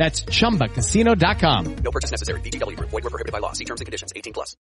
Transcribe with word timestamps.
That's 0.00 0.22
ChumbaCasino.com. 0.22 1.76
No 1.84 1.90
purchase 1.90 2.10
necessary. 2.10 2.40
VGW 2.40 2.74
Group. 2.74 2.88
Void 2.88 3.04
were 3.04 3.10
prohibited 3.10 3.32
by 3.32 3.38
law. 3.38 3.52
See 3.52 3.66
terms 3.66 3.82
and 3.82 3.86
conditions. 3.86 4.14
18 4.16 4.32
plus. 4.32 4.56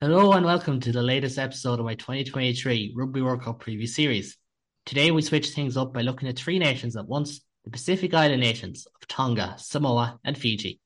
Hello 0.00 0.34
and 0.34 0.46
welcome 0.46 0.78
to 0.78 0.92
the 0.92 1.02
latest 1.02 1.36
episode 1.36 1.80
of 1.80 1.84
my 1.84 1.96
2023 1.96 2.94
Rugby 2.96 3.22
World 3.22 3.42
Cup 3.42 3.60
preview 3.60 3.88
series. 3.88 4.38
Today 4.84 5.12
we 5.12 5.22
switch 5.22 5.50
things 5.50 5.76
up 5.76 5.92
by 5.92 6.02
looking 6.02 6.28
at 6.28 6.36
three 6.36 6.58
nations 6.58 6.96
at 6.96 7.06
once, 7.06 7.40
the 7.64 7.70
Pacific 7.70 8.12
Island 8.14 8.40
nations 8.40 8.86
of 9.00 9.06
Tonga, 9.06 9.54
Samoa 9.56 10.18
and 10.24 10.36
Fiji. 10.36 10.80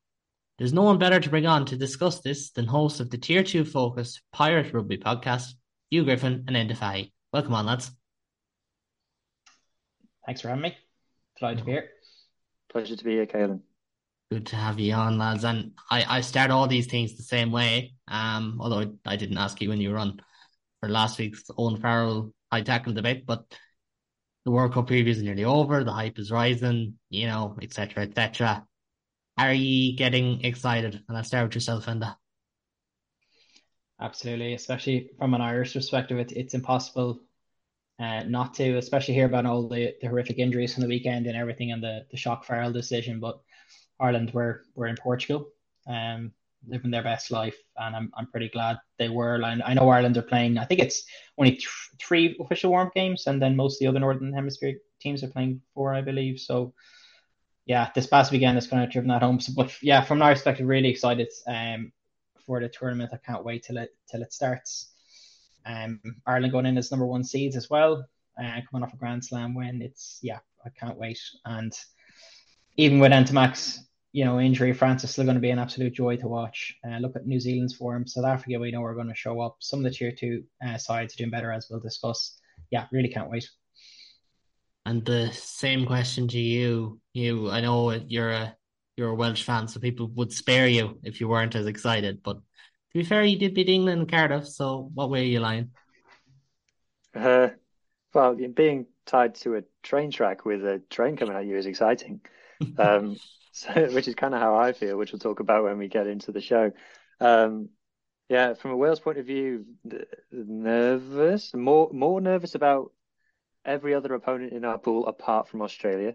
There's 0.58 0.74
no 0.74 0.82
one 0.82 0.98
better 0.98 1.18
to 1.18 1.30
bring 1.30 1.46
on 1.46 1.64
to 1.66 1.76
discuss 1.76 2.20
this 2.20 2.50
than 2.50 2.66
host 2.66 3.00
of 3.00 3.10
the 3.10 3.16
Tier 3.16 3.42
2 3.42 3.64
focused 3.64 4.20
Pirate 4.32 4.72
Rugby 4.72 4.98
podcast, 4.98 5.54
Huw 5.92 6.04
Griffin 6.04 6.44
and 6.46 6.56
Enda 6.56 6.76
Fahy. 6.76 7.12
Welcome 7.32 7.54
on 7.54 7.64
lads. 7.64 7.90
Thanks 10.26 10.42
for 10.42 10.48
having 10.48 10.62
me. 10.62 10.76
Delighted 11.38 11.60
to 11.60 11.64
be 11.64 11.72
here. 11.72 11.88
Pleasure 12.70 12.96
to 12.96 13.04
be 13.04 13.12
here, 13.12 13.26
Caolan. 13.26 13.60
Good 14.30 14.46
to 14.46 14.56
have 14.56 14.78
you 14.78 14.92
on, 14.92 15.16
lads. 15.16 15.44
And 15.44 15.72
I, 15.90 16.18
I 16.18 16.20
start 16.20 16.50
all 16.50 16.66
these 16.66 16.86
things 16.86 17.16
the 17.16 17.22
same 17.22 17.50
way. 17.50 17.94
Um, 18.08 18.58
although 18.60 18.94
I 19.06 19.16
didn't 19.16 19.38
ask 19.38 19.60
you 19.62 19.70
when 19.70 19.80
you 19.80 19.90
were 19.90 19.98
on 19.98 20.20
for 20.80 20.90
last 20.90 21.18
week's 21.18 21.44
Owen 21.56 21.80
Farrell 21.80 22.34
high 22.52 22.62
tackle 22.62 22.92
debate, 22.92 23.24
but 23.26 23.44
the 24.46 24.52
World 24.52 24.72
Cup 24.72 24.88
preview 24.88 25.08
is 25.08 25.20
nearly 25.20 25.44
over. 25.44 25.82
The 25.82 25.92
hype 25.92 26.20
is 26.20 26.30
rising, 26.30 26.94
you 27.10 27.26
know, 27.26 27.56
etc., 27.60 28.04
etc. 28.04 28.64
Are 29.36 29.52
you 29.52 29.96
getting 29.96 30.44
excited? 30.44 31.02
And 31.08 31.16
I'll 31.16 31.24
start 31.24 31.46
with 31.46 31.56
yourself, 31.56 31.86
Enda. 31.86 32.14
Absolutely, 34.00 34.54
especially 34.54 35.10
from 35.18 35.34
an 35.34 35.40
Irish 35.40 35.72
perspective, 35.72 36.18
it, 36.18 36.30
it's 36.30 36.54
impossible 36.54 37.18
uh, 37.98 38.22
not 38.22 38.54
to, 38.54 38.76
especially 38.76 39.14
hear 39.14 39.26
about 39.26 39.46
all 39.46 39.68
the, 39.68 39.94
the 40.00 40.06
horrific 40.06 40.38
injuries 40.38 40.74
from 40.74 40.82
the 40.82 40.88
weekend 40.88 41.26
and 41.26 41.36
everything 41.36 41.72
and 41.72 41.82
the, 41.82 42.06
the 42.12 42.16
shock 42.16 42.44
Farrell 42.44 42.72
decision. 42.72 43.18
But 43.18 43.40
Ireland 43.98 44.30
were 44.32 44.62
were 44.76 44.86
in 44.86 44.96
Portugal, 44.96 45.48
um, 45.88 46.30
living 46.66 46.90
their 46.90 47.02
best 47.02 47.30
life, 47.30 47.56
and 47.76 47.94
I'm 47.96 48.10
I'm 48.16 48.26
pretty 48.26 48.48
glad 48.48 48.78
they 48.98 49.08
were. 49.08 49.34
And 49.34 49.62
I 49.62 49.74
know 49.74 49.88
Ireland 49.88 50.16
are 50.16 50.22
playing. 50.22 50.58
I 50.58 50.64
think 50.64 50.80
it's 50.80 51.04
only 51.38 51.52
th- 51.52 51.68
three 52.00 52.36
official 52.40 52.70
warm 52.70 52.90
games, 52.94 53.26
and 53.26 53.40
then 53.40 53.56
most 53.56 53.74
of 53.74 53.78
the 53.80 53.86
other 53.88 54.00
Northern 54.00 54.32
Hemisphere 54.32 54.74
teams 55.00 55.22
are 55.22 55.28
playing 55.28 55.60
four, 55.74 55.94
I 55.94 56.00
believe. 56.00 56.40
So, 56.40 56.74
yeah, 57.66 57.90
this 57.94 58.06
past 58.06 58.32
weekend 58.32 58.58
is 58.58 58.66
kind 58.66 58.82
of 58.82 58.90
driven 58.90 59.08
that 59.08 59.22
home. 59.22 59.40
So, 59.40 59.52
but 59.54 59.72
yeah, 59.82 60.02
from 60.02 60.22
our 60.22 60.32
perspective, 60.32 60.66
really 60.66 60.88
excited 60.90 61.28
um 61.46 61.92
for 62.46 62.60
the 62.60 62.68
tournament. 62.68 63.10
I 63.12 63.18
can't 63.18 63.44
wait 63.44 63.64
till 63.64 63.78
it 63.78 63.90
till 64.10 64.22
it 64.22 64.32
starts. 64.32 64.92
Um, 65.66 66.00
Ireland 66.26 66.52
going 66.52 66.66
in 66.66 66.78
as 66.78 66.90
number 66.92 67.06
one 67.06 67.24
seeds 67.24 67.56
as 67.56 67.68
well, 67.68 68.06
uh, 68.38 68.60
coming 68.70 68.84
off 68.84 68.94
a 68.94 68.96
Grand 68.96 69.24
Slam 69.24 69.54
win. 69.54 69.82
It's 69.82 70.20
yeah, 70.22 70.38
I 70.64 70.70
can't 70.70 70.96
wait. 70.96 71.18
And 71.44 71.72
even 72.76 73.00
with 73.00 73.12
Ntamack's 73.12 73.85
you 74.16 74.24
know, 74.24 74.40
injury, 74.40 74.72
France 74.72 75.04
is 75.04 75.10
still 75.10 75.26
going 75.26 75.34
to 75.34 75.42
be 75.42 75.50
an 75.50 75.58
absolute 75.58 75.92
joy 75.92 76.16
to 76.16 76.26
watch. 76.26 76.74
Uh, 76.88 76.96
look 77.00 77.16
at 77.16 77.26
New 77.26 77.38
Zealand's 77.38 77.74
form. 77.74 78.06
South 78.06 78.24
Africa, 78.24 78.58
we 78.58 78.70
know 78.70 78.80
we're 78.80 78.94
going 78.94 79.10
to 79.10 79.14
show 79.14 79.42
up. 79.42 79.58
Some 79.58 79.80
of 79.80 79.84
the 79.84 79.90
tier 79.90 80.10
two 80.10 80.42
uh, 80.66 80.78
sides 80.78 81.12
are 81.12 81.18
doing 81.18 81.28
better, 81.28 81.52
as 81.52 81.66
we'll 81.68 81.80
discuss. 81.80 82.40
Yeah, 82.70 82.86
really 82.90 83.10
can't 83.10 83.28
wait. 83.28 83.46
And 84.86 85.04
the 85.04 85.30
same 85.32 85.84
question 85.84 86.28
to 86.28 86.38
you. 86.38 86.98
You, 87.12 87.50
I 87.50 87.60
know 87.60 87.90
you're 87.90 88.30
a 88.30 88.56
you're 88.96 89.10
a 89.10 89.14
Welsh 89.14 89.42
fan, 89.42 89.68
so 89.68 89.80
people 89.80 90.06
would 90.14 90.32
spare 90.32 90.66
you 90.66 90.98
if 91.02 91.20
you 91.20 91.28
weren't 91.28 91.54
as 91.54 91.66
excited. 91.66 92.22
But 92.22 92.36
to 92.36 92.94
be 92.94 93.04
fair, 93.04 93.22
you 93.22 93.38
did 93.38 93.52
beat 93.52 93.68
England 93.68 94.00
and 94.00 94.10
Cardiff. 94.10 94.48
So 94.48 94.90
what 94.94 95.10
way 95.10 95.24
are 95.24 95.24
you 95.24 95.40
lying? 95.40 95.72
Uh, 97.14 97.48
well, 98.14 98.34
being 98.34 98.86
tied 99.04 99.34
to 99.34 99.56
a 99.56 99.64
train 99.82 100.10
track 100.10 100.46
with 100.46 100.64
a 100.64 100.80
train 100.88 101.18
coming 101.18 101.36
at 101.36 101.44
you 101.44 101.58
is 101.58 101.66
exciting. 101.66 102.22
Um, 102.78 103.18
so, 103.56 103.72
which 103.92 104.06
is 104.06 104.14
kind 104.14 104.34
of 104.34 104.40
how 104.40 104.56
I 104.56 104.72
feel, 104.72 104.96
which 104.96 105.12
we'll 105.12 105.18
talk 105.18 105.40
about 105.40 105.64
when 105.64 105.78
we 105.78 105.88
get 105.88 106.06
into 106.06 106.30
the 106.30 106.40
show. 106.40 106.72
Um, 107.20 107.70
yeah, 108.28 108.54
from 108.54 108.72
a 108.72 108.76
Wales 108.76 109.00
point 109.00 109.18
of 109.18 109.26
view, 109.26 109.64
nervous, 110.30 111.54
more 111.54 111.90
more 111.92 112.20
nervous 112.20 112.54
about 112.54 112.92
every 113.64 113.94
other 113.94 114.12
opponent 114.14 114.52
in 114.52 114.64
our 114.64 114.78
pool 114.78 115.06
apart 115.06 115.48
from 115.48 115.62
Australia. 115.62 116.14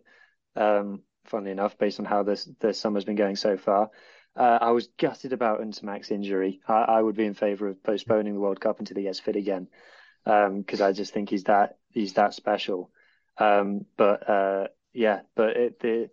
Um, 0.55 1.01
funnily 1.25 1.51
enough, 1.51 1.77
based 1.77 1.99
on 1.99 2.05
how 2.05 2.23
this 2.23 2.47
the 2.59 2.73
summer's 2.73 3.05
been 3.05 3.15
going 3.15 3.37
so 3.37 3.57
far, 3.57 3.89
uh, 4.35 4.59
I 4.61 4.71
was 4.71 4.89
gutted 4.99 5.33
about 5.33 5.61
Ntamack's 5.61 6.11
injury. 6.11 6.61
I, 6.67 6.81
I, 6.81 7.01
would 7.01 7.15
be 7.15 7.25
in 7.25 7.33
favour 7.33 7.69
of 7.69 7.81
postponing 7.81 8.33
the 8.33 8.39
World 8.39 8.59
Cup 8.59 8.79
until 8.79 8.97
he 8.97 9.03
gets 9.03 9.19
fit 9.19 9.35
again, 9.35 9.67
because 10.25 10.81
um, 10.81 10.87
I 10.87 10.91
just 10.91 11.13
think 11.13 11.29
he's 11.29 11.45
that 11.45 11.77
he's 11.89 12.13
that 12.13 12.33
special. 12.33 12.91
Um, 13.37 13.85
but 13.97 14.29
uh, 14.29 14.67
yeah, 14.93 15.21
but 15.35 15.55
it, 15.55 15.79
the 15.79 16.09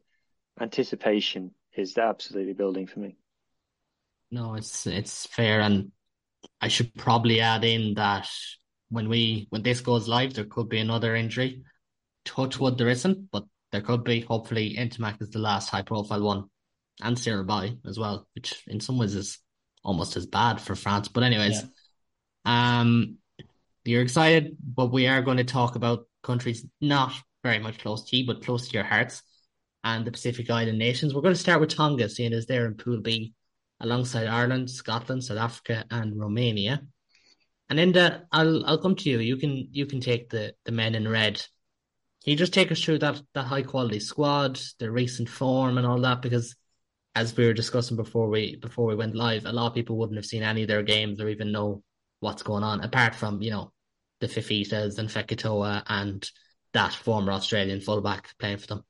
anticipation 0.60 1.52
is 1.76 1.96
absolutely 1.96 2.52
building 2.52 2.86
for 2.86 3.00
me. 3.00 3.16
No, 4.30 4.54
it's 4.54 4.86
it's 4.86 5.26
fair, 5.26 5.60
and 5.60 5.92
I 6.60 6.68
should 6.68 6.94
probably 6.94 7.40
add 7.40 7.64
in 7.64 7.94
that 7.94 8.28
when 8.90 9.08
we 9.08 9.46
when 9.50 9.62
this 9.62 9.80
goes 9.80 10.08
live, 10.08 10.34
there 10.34 10.44
could 10.44 10.68
be 10.68 10.78
another 10.78 11.14
injury. 11.14 11.62
Touch 12.24 12.58
wood, 12.58 12.76
there 12.76 12.88
isn't, 12.88 13.30
but 13.30 13.44
there 13.72 13.80
could 13.80 14.04
be. 14.04 14.20
Hopefully, 14.20 14.76
Ntamack 14.78 15.22
is 15.22 15.30
the 15.30 15.38
last 15.38 15.70
high 15.70 15.82
profile 15.82 16.22
one, 16.22 16.44
and 17.00 17.18
Cyril 17.18 17.44
Baille 17.44 17.78
as 17.86 17.98
well, 17.98 18.26
which 18.34 18.62
in 18.66 18.80
some 18.80 18.98
ways 18.98 19.14
is 19.14 19.38
almost 19.82 20.16
as 20.16 20.26
bad 20.26 20.60
for 20.60 20.74
France. 20.74 21.08
But 21.08 21.22
anyways, 21.22 21.62
yeah. 22.44 22.80
um, 22.80 23.16
you're 23.84 24.02
excited, 24.02 24.56
but 24.62 24.92
we 24.92 25.06
are 25.06 25.22
going 25.22 25.38
to 25.38 25.44
talk 25.44 25.74
about 25.76 26.06
countries 26.22 26.66
not 26.80 27.12
very 27.42 27.60
much 27.60 27.78
close 27.78 28.04
to 28.10 28.16
you, 28.16 28.26
but 28.26 28.44
close 28.44 28.68
to 28.68 28.74
your 28.74 28.84
hearts 28.84 29.22
and 29.84 30.04
the 30.06 30.12
Pacific 30.12 30.50
Island 30.50 30.78
nations. 30.78 31.14
We're 31.14 31.22
going 31.22 31.34
to 31.34 31.40
start 31.40 31.60
with 31.60 31.74
Tonga, 31.74 32.08
seeing 32.08 32.32
as 32.32 32.46
they're 32.46 32.66
in 32.66 32.74
Pool 32.74 33.00
B, 33.00 33.34
alongside 33.80 34.26
Ireland, 34.26 34.70
Scotland, 34.70 35.24
South 35.24 35.38
Africa, 35.38 35.84
and 35.90 36.18
Romania. 36.18 36.82
And 37.70 37.78
Enda, 37.78 38.24
I'll 38.32 38.64
I'll 38.66 38.78
come 38.82 38.96
to 38.96 39.10
you. 39.10 39.18
You 39.18 39.36
can 39.36 39.68
you 39.72 39.86
can 39.86 40.00
take 40.00 40.30
the 40.30 40.54
the 40.64 40.72
men 40.72 40.94
in 40.94 41.08
red 41.08 41.42
Can 42.24 42.32
you 42.32 42.36
just 42.36 42.52
take 42.54 42.70
us 42.72 42.82
through 42.82 42.98
that 43.00 43.22
that 43.34 43.46
high 43.46 43.62
quality 43.62 44.00
squad, 44.00 44.60
the 44.78 44.90
recent 44.90 45.28
form, 45.28 45.78
and 45.78 45.86
all 45.86 46.00
that? 46.02 46.22
Because 46.22 46.56
as 47.14 47.36
we 47.36 47.46
were 47.46 47.52
discussing 47.54 47.96
before 47.96 48.28
we 48.28 48.56
before 48.56 48.86
we 48.86 48.94
went 48.96 49.14
live, 49.14 49.46
a 49.46 49.52
lot 49.52 49.68
of 49.68 49.74
people 49.74 49.96
wouldn't 49.96 50.18
have 50.18 50.26
seen 50.26 50.42
any 50.42 50.62
of 50.62 50.68
their 50.68 50.82
games 50.82 51.20
or 51.20 51.28
even 51.28 51.52
know 51.52 51.82
what's 52.20 52.42
going 52.42 52.64
on, 52.64 52.80
apart 52.80 53.14
from 53.14 53.42
you 53.42 53.50
know 53.50 53.72
the 54.20 54.28
Fifitas 54.28 54.98
and 54.98 55.08
Fekitoa 55.08 55.82
and 55.86 56.28
that 56.72 56.92
former 56.92 57.32
Australian 57.32 57.80
fullback 57.80 58.36
playing 58.38 58.58
for 58.58 58.66
them. 58.66 58.84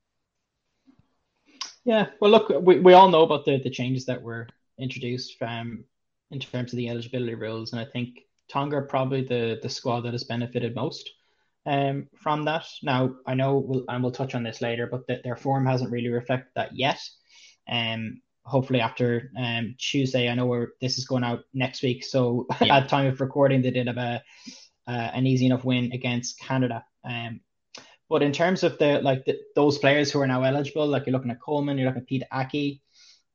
Yeah, 1.89 2.05
well, 2.21 2.29
look, 2.29 2.49
we, 2.49 2.79
we 2.79 2.93
all 2.93 3.09
know 3.09 3.23
about 3.23 3.45
the, 3.45 3.57
the 3.57 3.71
changes 3.71 4.05
that 4.05 4.21
were 4.21 4.47
introduced 4.77 5.39
from 5.39 5.85
in 6.29 6.39
terms 6.39 6.71
of 6.71 6.77
the 6.77 6.87
eligibility 6.87 7.33
rules, 7.33 7.71
and 7.73 7.81
I 7.81 7.85
think 7.85 8.19
Tonga 8.47 8.75
are 8.75 8.83
probably 8.83 9.23
the 9.23 9.57
the 9.63 9.69
squad 9.69 10.01
that 10.01 10.13
has 10.13 10.23
benefited 10.23 10.75
most 10.75 11.09
um, 11.65 12.07
from 12.21 12.45
that. 12.45 12.67
Now, 12.83 13.15
I 13.25 13.33
know, 13.33 13.57
we'll, 13.57 13.85
and 13.87 14.03
we'll 14.03 14.11
touch 14.11 14.35
on 14.35 14.43
this 14.43 14.61
later, 14.61 14.85
but 14.85 15.07
the, 15.07 15.19
their 15.23 15.35
form 15.35 15.65
hasn't 15.65 15.89
really 15.89 16.09
reflected 16.09 16.51
that 16.55 16.75
yet. 16.75 17.01
Um, 17.67 18.21
hopefully 18.43 18.81
after 18.81 19.31
um, 19.35 19.73
Tuesday, 19.79 20.29
I 20.29 20.35
know 20.35 20.45
where 20.45 20.73
this 20.81 20.99
is 20.99 21.07
going 21.07 21.23
out 21.23 21.39
next 21.55 21.81
week. 21.81 22.05
So 22.05 22.45
yeah. 22.61 22.77
at 22.77 22.87
time 22.89 23.07
of 23.07 23.19
recording, 23.19 23.63
they 23.63 23.71
did 23.71 23.87
have 23.87 23.97
a 23.97 24.21
uh, 24.87 25.09
an 25.15 25.25
easy 25.25 25.47
enough 25.47 25.65
win 25.65 25.91
against 25.91 26.39
Canada. 26.39 26.85
Um, 27.03 27.39
but 28.09 28.23
in 28.23 28.31
terms 28.31 28.63
of 28.63 28.77
the 28.79 28.99
like 29.01 29.25
the, 29.25 29.39
those 29.55 29.77
players 29.77 30.11
who 30.11 30.19
are 30.19 30.27
now 30.27 30.43
eligible, 30.43 30.87
like 30.87 31.05
you're 31.05 31.13
looking 31.13 31.31
at 31.31 31.39
Coleman, 31.39 31.77
you're 31.77 31.87
looking 31.87 32.01
at 32.01 32.07
Pita 32.07 32.27
Ahki, 32.33 32.81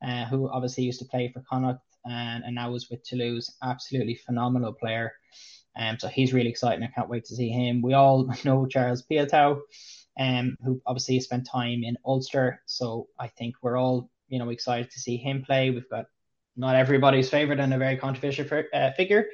uh, 0.05 0.25
who 0.27 0.51
obviously 0.51 0.85
used 0.85 0.99
to 0.99 1.07
play 1.07 1.31
for 1.33 1.43
Connacht 1.49 1.81
and, 2.05 2.45
and 2.45 2.55
now 2.55 2.75
is 2.75 2.91
with 2.91 3.05
Toulouse. 3.05 3.55
Absolutely 3.63 4.17
phenomenal 4.17 4.73
player. 4.73 5.13
Um, 5.77 5.99
so 5.99 6.09
he's 6.09 6.33
really 6.33 6.51
exciting. 6.51 6.85
I 6.85 6.89
can't 6.89 7.09
wait 7.09 7.25
to 7.27 7.37
see 7.37 7.49
him. 7.49 7.83
We 7.83 7.95
all 7.95 8.29
know 8.45 8.67
Charles 8.67 9.03
Piutau, 9.03 9.61
um, 10.19 10.57
who 10.65 10.81
obviously 10.87 11.21
spent 11.21 11.47
time 11.47 11.85
in 11.85 11.97
Ulster. 12.05 12.61
So 12.67 13.09
I 13.19 13.29
think 13.29 13.57
we're 13.63 13.77
all, 13.77 14.11
you 14.29 14.39
know, 14.39 14.51
excited 14.51 14.91
to 14.91 15.01
see 15.01 15.17
him 15.17 15.43
play. 15.45 15.71
We've 15.71 15.89
got 15.89 16.07
not 16.57 16.77
everybody's 16.77 17.31
favorite 17.31 17.61
and 17.61 17.75
a 17.75 17.79
very 17.79 17.97
controversial 17.97 18.47
uh, 18.73 18.93
figure 18.93 19.27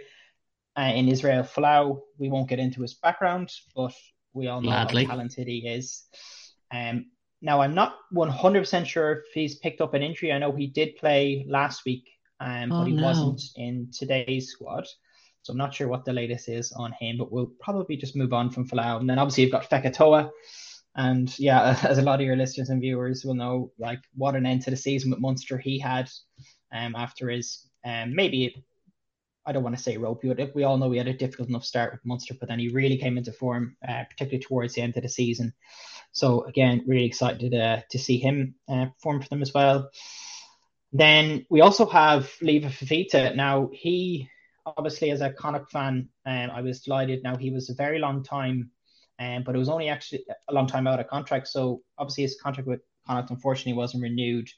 uh, 0.76 0.92
in 0.94 1.08
Israel 1.08 1.42
Folau. 1.42 2.00
We 2.18 2.30
won't 2.30 2.48
get 2.48 2.58
into 2.58 2.82
his 2.82 2.94
background, 2.94 3.52
but 3.74 3.92
we 4.32 4.48
all 4.48 4.60
know 4.60 4.68
Gladly. 4.68 5.04
how 5.04 5.12
talented 5.12 5.48
he 5.48 5.66
is. 5.66 6.04
Um, 6.72 7.06
now 7.42 7.60
I'm 7.62 7.74
not 7.74 7.96
100% 8.14 8.86
sure 8.86 9.12
if 9.12 9.24
he's 9.32 9.56
picked 9.56 9.80
up 9.80 9.94
an 9.94 10.02
injury. 10.02 10.32
I 10.32 10.38
know 10.38 10.52
he 10.52 10.66
did 10.66 10.96
play 10.96 11.44
last 11.48 11.84
week, 11.84 12.08
um, 12.38 12.70
oh, 12.72 12.80
but 12.80 12.86
he 12.86 12.92
no. 12.92 13.02
wasn't 13.02 13.42
in 13.56 13.90
today's 13.92 14.48
squad. 14.48 14.86
So 15.42 15.52
I'm 15.52 15.58
not 15.58 15.74
sure 15.74 15.88
what 15.88 16.04
the 16.04 16.12
latest 16.12 16.48
is 16.48 16.72
on 16.72 16.92
him, 17.00 17.16
but 17.16 17.32
we'll 17.32 17.52
probably 17.60 17.96
just 17.96 18.16
move 18.16 18.32
on 18.32 18.50
from 18.50 18.68
Folau. 18.68 19.00
And 19.00 19.08
then 19.08 19.18
obviously 19.18 19.44
you've 19.44 19.52
got 19.52 19.70
Fekitoa. 19.70 20.30
And 20.96 21.36
yeah, 21.38 21.78
as 21.88 21.98
a 21.98 22.02
lot 22.02 22.20
of 22.20 22.26
your 22.26 22.36
listeners 22.36 22.68
and 22.68 22.80
viewers 22.80 23.24
will 23.24 23.34
know, 23.34 23.72
like 23.78 24.00
what 24.14 24.36
an 24.36 24.44
end 24.44 24.62
to 24.62 24.70
the 24.70 24.76
season 24.76 25.10
with 25.10 25.20
Munster 25.20 25.56
he 25.56 25.78
had 25.78 26.10
um, 26.72 26.94
after 26.94 27.30
his 27.30 27.66
um, 27.84 28.14
maybe 28.14 28.64
I 29.46 29.52
don't 29.52 29.62
want 29.62 29.76
to 29.76 29.82
say 29.82 29.96
ropey, 29.96 30.32
but 30.32 30.54
we 30.54 30.64
all 30.64 30.76
know 30.76 30.90
he 30.90 30.98
had 30.98 31.08
a 31.08 31.14
difficult 31.14 31.48
enough 31.48 31.64
start 31.64 31.92
with 31.92 32.04
Munster, 32.04 32.34
but 32.38 32.48
then 32.48 32.58
he 32.58 32.68
really 32.68 32.98
came 32.98 33.16
into 33.16 33.32
form, 33.32 33.76
uh, 33.86 34.04
particularly 34.10 34.42
towards 34.42 34.74
the 34.74 34.82
end 34.82 34.96
of 34.96 35.02
the 35.02 35.08
season. 35.08 35.54
So 36.12 36.44
again, 36.44 36.84
really 36.86 37.06
excited 37.06 37.54
uh, 37.54 37.80
to 37.90 37.98
see 37.98 38.18
him 38.18 38.54
uh, 38.68 38.86
perform 38.86 39.22
for 39.22 39.28
them 39.28 39.42
as 39.42 39.54
well. 39.54 39.90
Then 40.92 41.46
we 41.48 41.60
also 41.60 41.86
have 41.86 42.30
Leva 42.42 42.68
Fifita. 42.68 43.34
Now 43.34 43.70
he 43.72 44.28
obviously 44.66 45.10
as 45.10 45.20
a 45.20 45.32
Connacht 45.32 45.70
fan, 45.70 46.08
um, 46.26 46.50
I 46.50 46.60
was 46.60 46.80
delighted. 46.80 47.22
Now 47.22 47.36
he 47.36 47.50
was 47.50 47.70
a 47.70 47.74
very 47.74 47.98
long 47.98 48.22
time, 48.24 48.70
um, 49.18 49.42
but 49.44 49.54
it 49.54 49.58
was 49.58 49.68
only 49.68 49.88
actually 49.88 50.24
a 50.48 50.52
long 50.52 50.66
time 50.66 50.86
out 50.86 51.00
of 51.00 51.08
contract. 51.08 51.48
So 51.48 51.82
obviously 51.96 52.24
his 52.24 52.40
contract 52.40 52.68
with 52.68 52.80
Connacht 53.06 53.30
unfortunately 53.30 53.74
wasn't 53.74 54.02
renewed, 54.02 54.48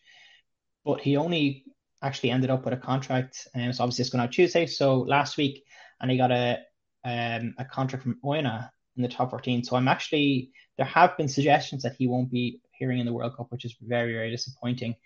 but 0.85 1.01
he 1.01 1.17
only 1.17 1.65
actually 2.03 2.31
ended 2.31 2.51
up 2.51 2.65
with 2.65 2.75
a 2.75 2.79
contract. 2.79 3.47
And 3.55 3.67
um, 3.67 3.73
so 3.73 3.85
obviously 3.85 4.03
it's 4.03 4.11
going 4.11 4.23
out 4.23 4.33
Tuesday. 4.33 4.67
So 4.67 5.01
last 5.01 5.37
week, 5.37 5.65
and 6.01 6.11
he 6.11 6.17
got 6.17 6.33
a 6.33 6.59
um, 7.05 7.55
a 7.59 7.65
contract 7.65 8.05
from 8.05 8.19
Oyonnax 8.25 8.71
in 8.97 9.03
the 9.03 9.09
top 9.09 9.31
14. 9.31 9.65
So 9.65 9.77
I'm 9.77 9.89
actually 9.89 10.51
there 10.77 10.87
have 10.87 11.17
been 11.17 11.29
suggestions 11.29 11.83
that 11.83 11.97
he 11.99 12.07
won't 12.07 12.31
be 12.31 12.61
appearing 12.75 12.99
in 12.99 13.07
the 13.07 13.13
World 13.13 13.37
Cup, 13.37 13.47
which 13.51 13.65
is 13.65 13.77
very 13.81 14.13
very 14.13 14.31
disappointing. 14.31 14.97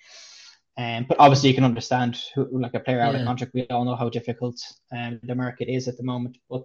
Um, 0.78 1.06
but 1.08 1.18
obviously, 1.18 1.48
you 1.48 1.54
can 1.54 1.64
understand 1.64 2.20
who, 2.34 2.60
like 2.60 2.74
a 2.74 2.80
player 2.80 3.00
out 3.00 3.14
yeah. 3.14 3.20
of 3.20 3.26
contract. 3.26 3.54
We 3.54 3.66
all 3.68 3.84
know 3.84 3.96
how 3.96 4.10
difficult 4.10 4.60
um, 4.92 5.20
the 5.22 5.34
market 5.34 5.68
is 5.68 5.88
at 5.88 5.96
the 5.96 6.02
moment. 6.02 6.36
But 6.50 6.64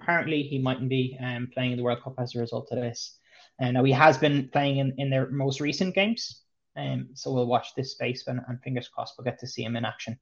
apparently, 0.00 0.42
he 0.44 0.58
mightn't 0.58 0.88
be 0.88 1.18
um, 1.20 1.48
playing 1.52 1.72
in 1.72 1.76
the 1.76 1.82
World 1.82 2.02
Cup 2.02 2.14
as 2.18 2.34
a 2.34 2.40
result 2.40 2.68
of 2.70 2.78
this. 2.78 3.18
And 3.58 3.76
uh, 3.76 3.80
now 3.80 3.84
he 3.84 3.92
has 3.92 4.18
been 4.18 4.48
playing 4.52 4.78
in, 4.78 4.94
in 4.98 5.10
their 5.10 5.30
most 5.30 5.60
recent 5.60 5.94
games. 5.94 6.43
Um, 6.76 7.10
so 7.14 7.32
we'll 7.32 7.46
watch 7.46 7.74
this 7.74 7.92
space 7.92 8.26
and, 8.26 8.40
and 8.48 8.60
fingers 8.62 8.88
crossed 8.88 9.14
we'll 9.16 9.24
get 9.24 9.38
to 9.40 9.46
see 9.46 9.62
him 9.62 9.76
in 9.76 9.84
action. 9.84 10.18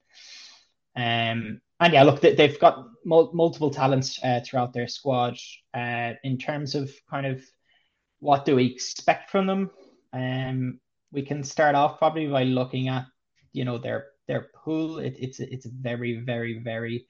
Um, 0.95 1.61
and 1.81 1.93
yeah, 1.93 2.03
look, 2.03 2.21
they, 2.21 2.35
have 2.37 2.61
got 2.61 2.87
mul- 3.05 3.33
multiple 3.33 3.71
talents 3.71 4.21
uh, 4.23 4.41
throughout 4.45 4.73
their 4.73 4.89
squad. 4.89 5.39
Uh, 5.75 6.13
in 6.23 6.39
terms 6.39 6.75
of 6.75 6.93
kind 7.11 7.27
of 7.27 7.43
what 8.21 8.45
do 8.45 8.57
we 8.57 8.67
expect 8.67 9.31
from 9.31 9.47
them? 9.47 9.71
Um, 10.13 10.79
we 11.11 11.23
can 11.23 11.43
start 11.43 11.75
off 11.75 11.99
probably 11.99 12.27
by 12.27 12.45
looking 12.45 12.89
at 12.89 13.07
you 13.53 13.65
know 13.65 13.79
their 13.79 14.07
their 14.29 14.49
pool. 14.55 14.99
It, 14.99 15.17
it's 15.19 15.41
it's 15.41 15.67
a 15.67 15.71
very 15.73 16.21
very 16.21 16.61
very 16.63 17.07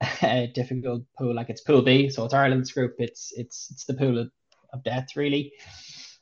uh, 0.22 0.46
difficult 0.54 1.04
pool. 1.16 1.34
Like 1.34 1.50
it's 1.50 1.60
Pool 1.60 1.82
B, 1.82 2.08
so 2.08 2.24
it's 2.24 2.34
Ireland's 2.34 2.72
group. 2.72 2.96
It's 2.98 3.32
it's 3.36 3.68
it's 3.70 3.84
the 3.84 3.94
pool 3.94 4.18
of, 4.18 4.30
of 4.72 4.82
death 4.82 5.08
really. 5.14 5.52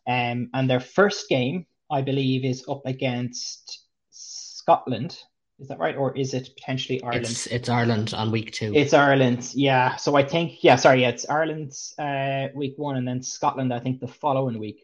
Um, 0.06 0.50
and 0.52 0.68
their 0.68 0.80
first 0.80 1.28
game, 1.28 1.64
I 1.90 2.02
believe, 2.02 2.44
is 2.44 2.64
up 2.68 2.82
against 2.86 3.84
Scotland. 4.10 5.18
Is 5.60 5.68
that 5.68 5.78
right, 5.78 5.96
or 5.96 6.16
is 6.16 6.34
it 6.34 6.50
potentially 6.56 7.02
Ireland? 7.02 7.26
It's, 7.26 7.46
it's 7.46 7.68
Ireland 7.68 8.12
on 8.12 8.32
week 8.32 8.52
two. 8.52 8.72
It's 8.74 8.92
Ireland, 8.92 9.52
yeah. 9.54 9.94
So 9.96 10.16
I 10.16 10.24
think, 10.24 10.64
yeah, 10.64 10.74
sorry, 10.76 11.02
yeah, 11.02 11.10
it's 11.10 11.28
Ireland's 11.28 11.94
uh, 11.96 12.48
week 12.54 12.74
one, 12.76 12.96
and 12.96 13.06
then 13.06 13.22
Scotland, 13.22 13.72
I 13.72 13.78
think, 13.78 14.00
the 14.00 14.08
following 14.08 14.58
week 14.58 14.80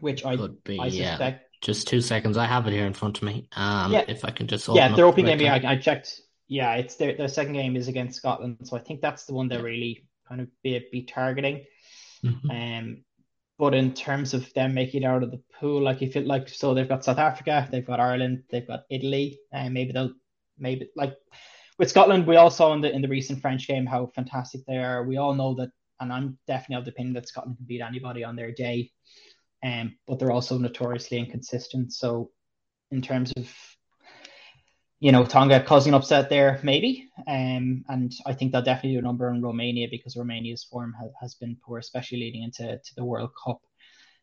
which 0.00 0.24
I 0.24 0.36
could 0.36 0.62
be. 0.64 0.78
I 0.78 0.88
suspect. 0.88 1.42
Yeah. 1.42 1.58
Just 1.60 1.88
two 1.88 2.00
seconds. 2.00 2.36
I 2.36 2.46
have 2.46 2.66
it 2.66 2.72
here 2.72 2.86
in 2.86 2.92
front 2.92 3.18
of 3.18 3.24
me. 3.24 3.48
Um, 3.56 3.92
yeah. 3.92 4.04
if 4.06 4.24
I 4.24 4.30
can 4.30 4.46
just 4.46 4.68
yeah, 4.68 4.94
their 4.94 5.06
opening 5.06 5.36
game. 5.38 5.50
I, 5.50 5.72
I, 5.72 5.76
checked. 5.76 6.20
Yeah, 6.46 6.74
it's 6.74 6.94
their 6.96 7.16
their 7.16 7.28
second 7.28 7.54
game 7.54 7.76
is 7.76 7.88
against 7.88 8.16
Scotland, 8.16 8.58
so 8.64 8.76
I 8.76 8.80
think 8.80 9.00
that's 9.00 9.24
the 9.24 9.34
one 9.34 9.48
they're 9.48 9.62
really 9.62 10.06
kind 10.28 10.40
of 10.40 10.48
be 10.62 10.86
be 10.92 11.02
targeting. 11.02 11.64
Mm-hmm. 12.24 12.50
Um, 12.50 13.04
but 13.58 13.74
in 13.74 13.92
terms 13.92 14.34
of 14.34 14.52
them 14.54 14.74
making 14.74 15.02
it 15.02 15.06
out 15.06 15.22
of 15.22 15.30
the 15.30 15.42
pool, 15.58 15.82
like 15.82 16.02
if 16.02 16.16
it 16.16 16.26
like 16.26 16.48
so, 16.48 16.74
they've 16.74 16.88
got 16.88 17.04
South 17.04 17.18
Africa, 17.18 17.68
they've 17.70 17.86
got 17.86 18.00
Ireland, 18.00 18.44
they've 18.50 18.66
got 18.66 18.84
Italy, 18.90 19.38
and 19.52 19.74
maybe 19.74 19.92
they'll 19.92 20.12
maybe 20.58 20.88
like 20.96 21.14
with 21.78 21.90
Scotland, 21.90 22.26
we 22.26 22.36
all 22.36 22.50
saw 22.50 22.72
in 22.74 22.80
the 22.80 22.92
in 22.92 23.02
the 23.02 23.08
recent 23.08 23.40
French 23.40 23.66
game 23.66 23.86
how 23.86 24.06
fantastic 24.14 24.62
they 24.66 24.78
are. 24.78 25.04
We 25.04 25.16
all 25.16 25.34
know 25.34 25.54
that, 25.54 25.70
and 26.00 26.12
I'm 26.12 26.38
definitely 26.46 26.76
of 26.76 26.84
the 26.84 26.92
opinion 26.92 27.14
that 27.14 27.28
Scotland 27.28 27.56
can 27.56 27.66
beat 27.66 27.82
anybody 27.82 28.24
on 28.24 28.36
their 28.36 28.52
day 28.52 28.90
um, 29.64 29.96
but 30.06 30.18
they're 30.18 30.32
also 30.32 30.58
notoriously 30.58 31.18
inconsistent. 31.18 31.92
So, 31.92 32.30
in 32.90 33.02
terms 33.02 33.32
of 33.36 33.52
you 35.00 35.12
know 35.12 35.24
Tonga 35.24 35.62
causing 35.62 35.94
upset 35.94 36.28
there, 36.28 36.60
maybe, 36.62 37.08
um, 37.26 37.84
and 37.88 38.12
I 38.26 38.34
think 38.34 38.52
they'll 38.52 38.62
definitely 38.62 38.94
do 38.94 38.98
a 38.98 39.02
number 39.02 39.30
on 39.30 39.42
Romania 39.42 39.88
because 39.90 40.16
Romania's 40.16 40.64
form 40.64 40.94
ha- 40.98 41.08
has 41.20 41.34
been 41.34 41.56
poor, 41.64 41.78
especially 41.78 42.18
leading 42.18 42.42
into 42.42 42.78
to 42.78 42.94
the 42.96 43.04
World 43.04 43.30
Cup. 43.44 43.60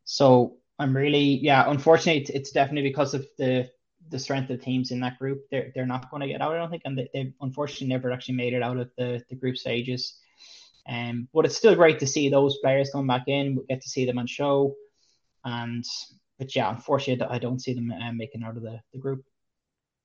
So 0.04 0.58
I'm 0.78 0.96
really, 0.96 1.40
yeah, 1.42 1.70
unfortunately, 1.70 2.26
it's, 2.36 2.52
definitely 2.52 2.90
because 2.90 3.14
of 3.14 3.26
the 3.38 3.70
the 4.10 4.20
strength 4.20 4.52
of 4.52 4.62
teams 4.62 4.92
in 4.92 5.00
that 5.00 5.18
group. 5.18 5.46
They're 5.50 5.72
they're 5.74 5.86
not 5.86 6.12
going 6.12 6.22
to 6.22 6.28
get 6.28 6.42
out, 6.42 6.54
I 6.54 6.58
don't 6.58 6.70
think, 6.70 6.84
and 6.86 6.98
they, 6.98 7.10
they've 7.14 7.34
unfortunately 7.42 7.88
never 7.88 8.12
actually 8.12 8.36
made 8.36 8.54
it 8.54 8.62
out 8.62 8.78
of 8.78 8.90
the 8.98 9.24
the 9.30 9.36
group 9.36 9.58
stages. 9.58 10.18
Um, 10.88 11.28
but 11.34 11.46
it's 11.46 11.58
still 11.58 11.76
great 11.76 12.00
to 12.00 12.08
see 12.08 12.30
those 12.30 12.58
players 12.58 12.92
come 12.92 13.08
back 13.08 13.24
in. 13.28 13.56
We 13.56 13.64
get 13.68 13.82
to 13.82 13.90
see 13.90 14.06
them 14.06 14.20
on 14.20 14.28
show. 14.28 14.76
And 15.44 15.84
but 16.38 16.56
yeah, 16.56 16.70
unfortunately, 16.70 17.26
I 17.30 17.40
don't 17.40 17.62
see 17.62 17.74
them 17.74 17.92
uh, 17.92 18.12
making 18.12 18.44
out 18.44 18.58
of 18.58 18.64
the, 18.64 18.82
the 18.94 19.00
group. 19.00 19.24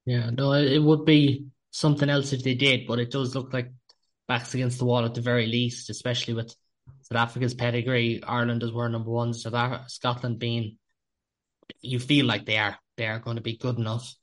Yeah, 0.07 0.31
no, 0.31 0.53
it 0.53 0.79
would 0.79 1.05
be 1.05 1.47
something 1.71 2.09
else 2.09 2.33
if 2.33 2.43
they 2.43 2.55
did, 2.55 2.87
but 2.87 2.99
it 2.99 3.11
does 3.11 3.35
look 3.35 3.53
like 3.53 3.73
backs 4.27 4.55
against 4.55 4.79
the 4.79 4.85
wall 4.85 5.05
at 5.05 5.15
the 5.15 5.21
very 5.21 5.47
least, 5.47 5.91
especially 5.91 6.35
with 6.35 6.55
South 7.03 7.19
Africa's 7.19 7.55
pedigree. 7.55 8.23
Ireland 8.23 8.63
as 8.63 8.73
were 8.73 8.89
number 8.89 9.11
one, 9.11 9.35
South 9.35 9.55
Africa, 9.55 9.85
Scotland 9.89 10.39
being, 10.39 10.79
you 11.81 11.99
feel 11.99 12.27
like 12.27 12.47
they 12.47 12.59
are 12.59 12.79
they 12.97 13.07
are 13.07 13.19
going 13.19 13.37
to 13.37 13.43
be 13.43 13.57
good 13.57 13.79
enough. 13.79 14.15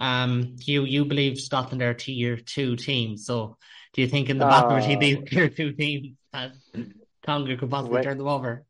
Um, 0.00 0.56
you 0.64 0.84
you 0.84 1.04
believe 1.04 1.38
Scotland 1.38 1.82
are 1.82 1.94
tier 1.94 2.36
two 2.36 2.76
team, 2.76 3.16
so 3.16 3.56
do 3.92 4.02
you 4.02 4.08
think 4.08 4.28
in 4.28 4.38
the 4.38 4.46
back 4.46 4.64
of 4.64 4.70
uh, 4.70 4.96
these 5.00 5.18
tier 5.28 5.48
two 5.48 5.72
teams, 5.72 6.16
Tonga 7.24 7.56
could 7.56 7.70
possibly 7.70 7.96
wait, 7.96 8.04
turn 8.04 8.18
them 8.18 8.28
over? 8.28 8.64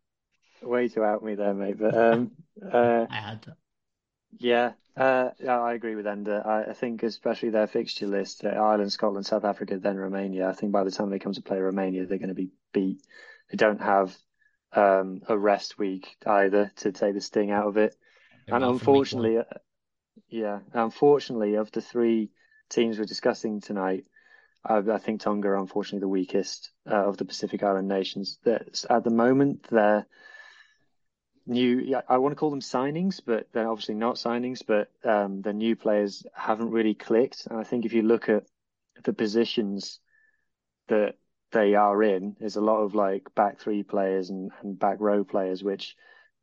way 0.63 0.89
to 0.89 1.03
out 1.03 1.25
me 1.25 1.35
there, 1.35 1.55
mate. 1.55 1.79
But 1.79 1.97
um, 1.97 2.31
uh, 2.63 3.07
I 3.11 3.17
had 3.17 3.43
to. 3.43 3.57
Yeah, 4.39 4.73
uh, 4.97 5.31
yeah, 5.39 5.61
I 5.61 5.75
agree 5.75 5.95
with 5.95 6.07
Enda. 6.07 6.45
I, 6.47 6.71
I 6.71 6.73
think 6.73 7.03
especially 7.03 7.51
their 7.51 7.67
fixture 7.67 8.07
list: 8.07 8.45
uh, 8.45 8.49
Ireland, 8.49 8.93
Scotland, 8.93 9.27
South 9.27 9.45
Africa, 9.45 9.79
then 9.79 9.97
Romania. 9.97 10.49
I 10.49 10.53
think 10.53 10.73
by 10.73 10.85
the 10.85 10.91
time 10.91 11.11
they 11.11 11.19
come 11.19 11.35
to 11.35 11.43
play 11.43 11.59
Romania, 11.59 12.07
they're 12.07 12.19
going 12.19 12.29
to 12.29 12.35
be 12.35 12.51
beat. 12.73 13.03
They 13.51 13.57
don't 13.57 13.81
have 13.81 14.17
um, 14.73 15.23
a 15.29 15.37
rest 15.37 15.79
week 15.79 16.17
either 16.27 16.73
to 16.77 16.93
take 16.93 17.15
the 17.15 17.21
sting 17.21 17.51
out 17.51 17.67
of 17.67 17.77
it. 17.77 17.95
They're 18.47 18.57
And 18.57 18.65
off 18.65 18.81
for 18.81 18.93
week 18.93 19.03
unfortunately, 19.03 19.39
uh, 19.39 19.45
yeah, 20.29 20.61
unfortunately, 20.73 21.55
of 21.55 21.71
the 21.73 21.81
three 21.81 22.31
teams 22.69 22.99
we're 22.99 23.05
discussing 23.05 23.61
tonight, 23.61 24.07
I, 24.65 24.79
I 24.79 24.99
think 24.99 25.21
Tonga 25.21 25.49
are 25.49 25.57
unfortunately 25.57 26.01
the 26.01 26.09
weakest 26.09 26.71
uh, 26.91 27.07
of 27.07 27.17
the 27.17 27.25
Pacific 27.25 27.63
Island 27.63 27.89
nations. 27.89 28.39
That 28.45 28.85
at 28.89 29.05
the 29.05 29.11
moment 29.11 29.67
they're 29.71 30.07
new. 31.47 31.97
I 32.09 32.19
want 32.19 32.33
to 32.33 32.37
call 32.37 32.51
them 32.51 32.61
signings, 32.61 33.21
but 33.25 33.49
they're 33.53 33.71
obviously 33.71 33.95
not 33.95 34.17
signings. 34.17 34.63
But 34.67 34.91
um, 35.05 35.43
the 35.43 35.53
new 35.53 35.77
players 35.77 36.25
haven't 36.35 36.71
really 36.71 36.95
clicked. 36.95 37.47
And 37.47 37.59
I 37.59 37.65
think 37.65 37.85
if 37.85 37.93
you 37.93 38.03
look 38.03 38.29
at 38.29 38.45
the 39.05 39.13
positions 39.13 40.01
that 40.89 41.15
they 41.53 41.75
are 41.75 42.03
in, 42.03 42.37
there's 42.39 42.57
a 42.57 42.61
lot 42.61 42.83
of 42.83 42.95
like 42.95 43.35
back 43.35 43.61
three 43.61 43.83
players 43.83 44.31
and, 44.31 44.51
and 44.63 44.79
back 44.79 44.99
row 45.01 45.25
players, 45.25 45.63
which 45.63 45.97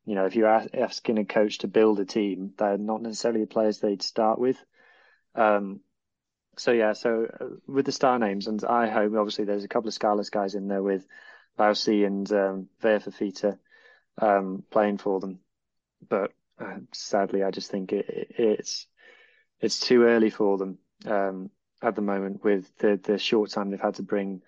you 0.06 0.16
know, 0.16 0.26
if 0.26 0.36
you're 0.36 0.48
ask- 0.48 0.74
asking 0.74 1.18
a 1.18 1.26
coach 1.26 1.60
to 1.60 1.68
build 1.68 2.00
a 2.00 2.06
team, 2.06 2.54
they're 2.58 2.78
not 2.78 3.02
necessarily 3.02 3.42
the 3.42 3.48
players 3.48 3.80
they'd 3.80 4.02
start 4.02 4.38
with. 4.38 4.58
Um, 5.36 5.80
so 6.58 6.72
yeah, 6.72 6.94
so 6.94 7.28
uh, 7.40 7.46
with 7.68 7.86
the 7.86 7.92
star 7.92 8.20
names, 8.20 8.48
and 8.48 8.64
I 8.64 8.90
hope 8.90 9.14
obviously 9.16 9.46
there's 9.46 9.64
a 9.64 9.70
couple 9.70 9.88
of 9.88 9.94
Scarlets 9.94 10.30
guys 10.30 10.56
in 10.56 10.68
there 10.68 10.84
with 10.84 11.06
Bausi 11.58 12.06
and 12.06 12.32
um, 12.32 12.70
Vaea 12.82 13.04
Fifita 13.04 13.58
um, 14.20 14.64
playing 14.70 14.98
for 14.98 15.20
them, 15.20 15.40
but 16.08 16.32
uh, 16.60 16.78
sadly, 16.92 17.44
I 17.44 17.52
just 17.52 17.72
think 17.72 17.94
it, 17.94 18.08
it, 18.08 18.28
it's 18.38 18.88
it's 19.60 19.80
too 19.80 20.04
early 20.04 20.30
for 20.30 20.58
them 20.58 20.78
um, 21.06 21.50
at 21.82 21.96
the 21.96 22.02
moment 22.02 22.44
with 22.44 22.76
the 22.78 23.00
the 23.02 23.18
short 23.18 23.50
time 23.52 23.70
they've 23.70 23.80
had 23.80 23.96
to 23.96 24.04
bring 24.04 24.42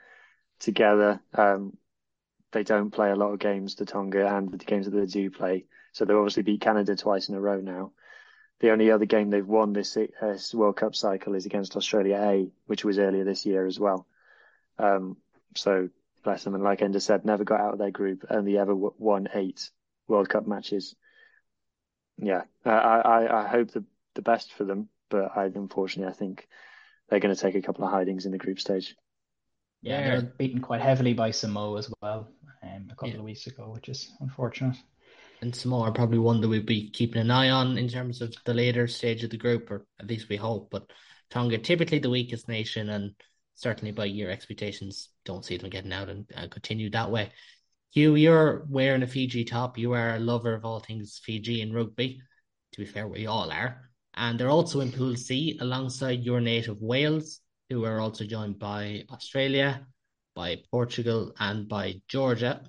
together. 0.59 1.19
Um, 1.33 1.77
they 2.51 2.63
don't 2.63 2.91
play 2.91 3.11
a 3.11 3.15
lot 3.15 3.33
of 3.33 3.39
games 3.39 3.75
to 3.75 3.85
Tonga 3.85 4.33
and 4.33 4.51
the 4.51 4.57
games 4.57 4.85
that 4.85 4.91
they 4.91 5.05
do 5.05 5.29
play. 5.29 5.65
So 5.91 6.05
they've 6.05 6.15
obviously 6.15 6.43
beat 6.43 6.61
Canada 6.61 6.95
twice 6.95 7.27
in 7.27 7.35
a 7.35 7.41
row 7.41 7.59
now. 7.59 7.91
The 8.61 8.71
only 8.71 8.91
other 8.91 9.05
game 9.05 9.29
they've 9.29 9.45
won 9.45 9.73
this, 9.73 9.93
this 9.93 10.53
World 10.53 10.77
Cup 10.77 10.95
cycle 10.95 11.35
is 11.35 11.45
against 11.45 11.75
Australia 11.75 12.17
A, 12.17 12.49
which 12.67 12.85
was 12.85 12.97
earlier 12.97 13.25
this 13.25 13.45
year 13.45 13.65
as 13.65 13.77
well. 13.77 14.07
Um, 14.79 15.17
so 15.53 15.89
bless 16.25 16.43
them. 16.43 16.55
And 16.55 16.63
like 16.63 16.79
Enda 16.79 17.01
said, 17.01 17.23
never 17.23 17.45
got 17.45 17.61
out 17.61 17.73
of 17.73 17.79
their 17.79 17.91
group, 17.91 18.25
only 18.29 18.57
ever 18.57 18.75
won 18.75 19.29
eight 19.33 19.69
World 20.09 20.27
Cup 20.27 20.45
matches. 20.45 20.93
Yeah, 22.17 22.41
I, 22.65 22.71
I, 22.71 23.43
I 23.43 23.47
hope 23.47 23.71
the, 23.71 23.85
the 24.15 24.21
best 24.21 24.51
for 24.51 24.65
them, 24.65 24.89
but 25.09 25.31
I, 25.37 25.45
unfortunately, 25.45 26.11
I 26.11 26.15
think 26.17 26.47
they're 27.09 27.19
going 27.19 27.33
to 27.33 27.41
take 27.41 27.55
a 27.55 27.61
couple 27.61 27.85
of 27.85 27.91
hidings 27.91 28.25
in 28.25 28.31
the 28.31 28.37
group 28.37 28.59
stage. 28.59 28.95
Yeah, 29.81 29.99
Yeah. 29.99 30.09
they're 30.19 30.33
beaten 30.37 30.61
quite 30.61 30.81
heavily 30.81 31.13
by 31.13 31.31
Samoa 31.31 31.77
as 31.77 31.89
well 32.01 32.27
um, 32.63 32.87
a 32.91 32.95
couple 32.95 33.09
Yeah. 33.09 33.17
of 33.17 33.23
weeks 33.23 33.47
ago, 33.47 33.69
which 33.69 33.87
is 33.87 34.11
unfortunate. 34.19 34.77
And 35.41 35.55
Samoa 35.55 35.89
are 35.89 35.91
probably 35.91 36.17
one 36.17 36.41
that 36.41 36.47
we'll 36.47 36.63
be 36.63 36.89
keeping 36.89 37.21
an 37.21 37.29
eye 37.29 37.49
on 37.49 37.77
in 37.77 37.87
terms 37.87 38.21
of 38.21 38.33
the 38.45 38.53
later 38.53 38.87
stage 38.87 39.23
of 39.23 39.29
the 39.29 39.37
group, 39.37 39.69
or 39.69 39.85
at 39.99 40.07
least 40.07 40.29
we 40.29 40.37
hope. 40.37 40.69
But 40.71 40.89
Tonga, 41.29 41.57
typically 41.59 41.99
the 41.99 42.09
weakest 42.09 42.47
nation, 42.47 42.89
and 42.89 43.13
certainly 43.55 43.91
by 43.91 44.05
your 44.05 44.29
expectations, 44.29 45.09
don't 45.25 45.43
see 45.43 45.57
them 45.57 45.69
getting 45.69 45.93
out 45.93 46.09
and, 46.09 46.25
and 46.35 46.51
continue 46.51 46.89
that 46.91 47.09
way. 47.09 47.31
Huw, 47.95 48.19
you're 48.19 48.65
wearing 48.69 49.03
a 49.03 49.07
Fiji 49.07 49.45
top. 49.45 49.77
You 49.77 49.93
are 49.93 50.15
a 50.15 50.19
lover 50.19 50.53
of 50.53 50.65
all 50.65 50.79
things 50.79 51.19
Fiji 51.23 51.61
and 51.61 51.73
rugby. 51.73 52.19
To 52.73 52.79
be 52.79 52.85
fair, 52.85 53.07
we 53.07 53.25
all 53.25 53.51
are. 53.51 53.89
And 54.15 54.39
they're 54.39 54.49
also 54.49 54.81
in 54.81 54.91
Pool 54.91 55.15
C 55.15 55.57
alongside 55.61 56.23
your 56.23 56.41
native 56.41 56.81
Wales, 56.81 57.39
who 57.69 57.85
are 57.85 57.99
also 57.99 58.25
joined 58.25 58.59
by 58.59 59.03
Australia, 59.11 59.85
by 60.35 60.57
Portugal, 60.71 61.33
and 61.39 61.67
by 61.67 62.01
Georgia. 62.07 62.61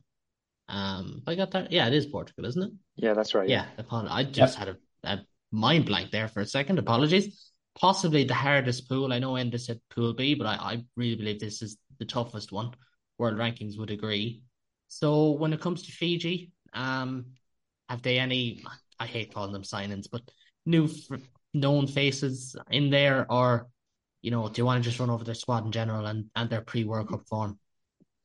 Um, 0.68 1.22
I 1.26 1.34
got 1.34 1.50
that. 1.52 1.72
Yeah, 1.72 1.86
it 1.86 1.94
is 1.94 2.06
Portugal, 2.06 2.46
isn't 2.46 2.62
it? 2.62 2.70
Yeah, 2.96 3.14
that's 3.14 3.34
right. 3.34 3.48
Yeah, 3.48 3.66
apo- 3.78 4.08
I 4.08 4.24
just 4.24 4.56
had 4.56 4.68
a, 4.68 4.76
a 5.04 5.20
mind 5.52 5.86
blank 5.86 6.10
there 6.10 6.28
for 6.28 6.40
a 6.40 6.46
second. 6.46 6.78
Apologies. 6.78 7.45
Possibly 7.78 8.24
the 8.24 8.34
hardest 8.34 8.88
pool. 8.88 9.12
I 9.12 9.18
know 9.18 9.32
Enda 9.32 9.60
said 9.60 9.80
Pool 9.90 10.14
B, 10.14 10.34
but 10.34 10.46
I, 10.46 10.54
I 10.54 10.84
really 10.96 11.16
believe 11.16 11.40
this 11.40 11.62
is 11.62 11.76
the 11.98 12.04
toughest 12.06 12.52
one. 12.52 12.72
World 13.18 13.36
rankings 13.36 13.78
would 13.78 13.90
agree. 13.90 14.42
So 14.88 15.32
when 15.32 15.52
it 15.52 15.60
comes 15.60 15.82
to 15.82 15.92
Fiji, 15.92 16.52
um, 16.72 17.26
have 17.88 18.02
they 18.02 18.18
any? 18.18 18.62
I 18.98 19.06
hate 19.06 19.34
calling 19.34 19.52
them 19.52 19.62
signings, 19.62 20.06
but 20.10 20.22
new 20.64 20.88
known 21.52 21.86
faces 21.86 22.56
in 22.70 22.90
there, 22.90 23.30
or 23.30 23.68
you 24.22 24.30
know, 24.30 24.48
do 24.48 24.60
you 24.60 24.66
want 24.66 24.82
to 24.82 24.88
just 24.88 24.98
run 24.98 25.10
over 25.10 25.24
their 25.24 25.34
squad 25.34 25.64
in 25.64 25.72
general 25.72 26.06
and 26.06 26.26
and 26.34 26.48
their 26.48 26.62
pre 26.62 26.84
World 26.84 27.08
Cup 27.08 27.26
form? 27.28 27.58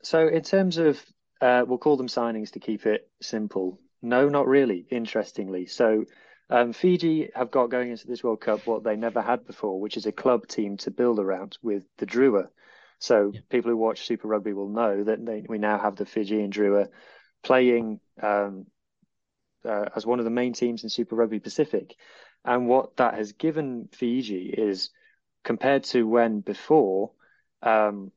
So 0.04 0.28
in 0.28 0.42
terms 0.42 0.78
of, 0.78 1.04
uh, 1.42 1.64
we'll 1.68 1.78
call 1.78 1.98
them 1.98 2.08
signings 2.08 2.52
to 2.52 2.60
keep 2.60 2.86
it 2.86 3.10
simple. 3.22 3.80
No, 4.02 4.30
not 4.30 4.48
really, 4.48 4.88
interestingly. 4.90 5.68
So 5.68 6.06
um, 6.52 6.74
Fiji 6.74 7.30
have 7.34 7.50
got 7.50 7.70
going 7.72 7.92
into 7.92 8.08
this 8.08 8.24
World 8.24 8.42
Cup 8.42 8.68
what 8.68 8.84
they 8.84 8.96
never 8.96 9.22
had 9.22 9.48
before, 9.48 9.80
which 9.80 9.98
is 9.98 10.06
a 10.06 10.12
club 10.12 10.48
team 10.48 10.78
to 10.78 10.92
build 10.92 11.18
around 11.20 11.58
with 11.62 11.86
the 11.98 12.06
Drua. 12.06 12.50
So 13.00 13.32
Yeah. 13.34 13.40
people 13.50 13.72
who 13.72 13.78
watch 13.78 14.06
Super 14.06 14.28
Rugby 14.28 14.54
will 14.54 14.70
know 14.70 15.04
that 15.06 15.26
they, 15.26 15.46
we 15.48 15.58
now 15.58 15.80
have 15.80 15.96
the 15.96 16.06
Fijian 16.06 16.52
Drua 16.52 16.90
playing 17.42 18.00
um, 18.22 18.68
uh, 19.66 19.86
as 19.96 20.06
one 20.06 20.20
of 20.20 20.26
the 20.26 20.32
main 20.32 20.54
teams 20.54 20.84
in 20.84 20.90
Super 20.90 21.16
Rugby 21.16 21.40
Pacific. 21.40 21.96
And 22.44 22.68
what 22.68 22.98
that 22.98 23.14
has 23.16 23.32
given 23.32 23.88
Fiji 23.92 24.50
is 24.50 24.90
compared 25.44 25.86
to 25.86 26.08
when 26.08 26.42
before, 26.42 27.12
um, 27.64 28.12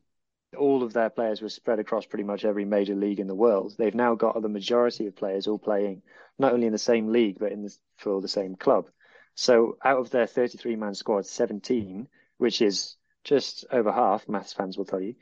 all 0.56 0.82
of 0.82 0.92
their 0.92 1.10
players 1.10 1.42
were 1.42 1.48
spread 1.48 1.78
across 1.78 2.06
pretty 2.06 2.24
much 2.24 2.44
every 2.44 2.64
major 2.64 2.94
league 2.94 3.20
in 3.20 3.26
the 3.26 3.34
world. 3.34 3.74
They've 3.76 3.94
now 3.94 4.14
got 4.14 4.40
the 4.40 4.48
majority 4.48 5.06
of 5.06 5.16
players 5.16 5.46
all 5.46 5.58
playing 5.58 6.02
not 6.38 6.52
only 6.52 6.66
in 6.66 6.72
the 6.72 6.78
same 6.78 7.08
league 7.08 7.38
but 7.38 7.52
in 7.52 7.62
the, 7.62 7.76
for 7.96 8.20
the 8.20 8.28
same 8.28 8.56
club. 8.56 8.88
So 9.34 9.78
out 9.84 9.98
of 9.98 10.10
their 10.10 10.26
33 10.26 10.76
man 10.76 10.94
squad, 10.94 11.26
17, 11.26 12.08
which 12.38 12.62
is 12.62 12.96
just 13.24 13.64
over 13.70 13.90
half, 13.90 14.28
maths 14.28 14.52
fans 14.52 14.76
will 14.78 14.84
tell 14.84 15.00
you, 15.00 15.14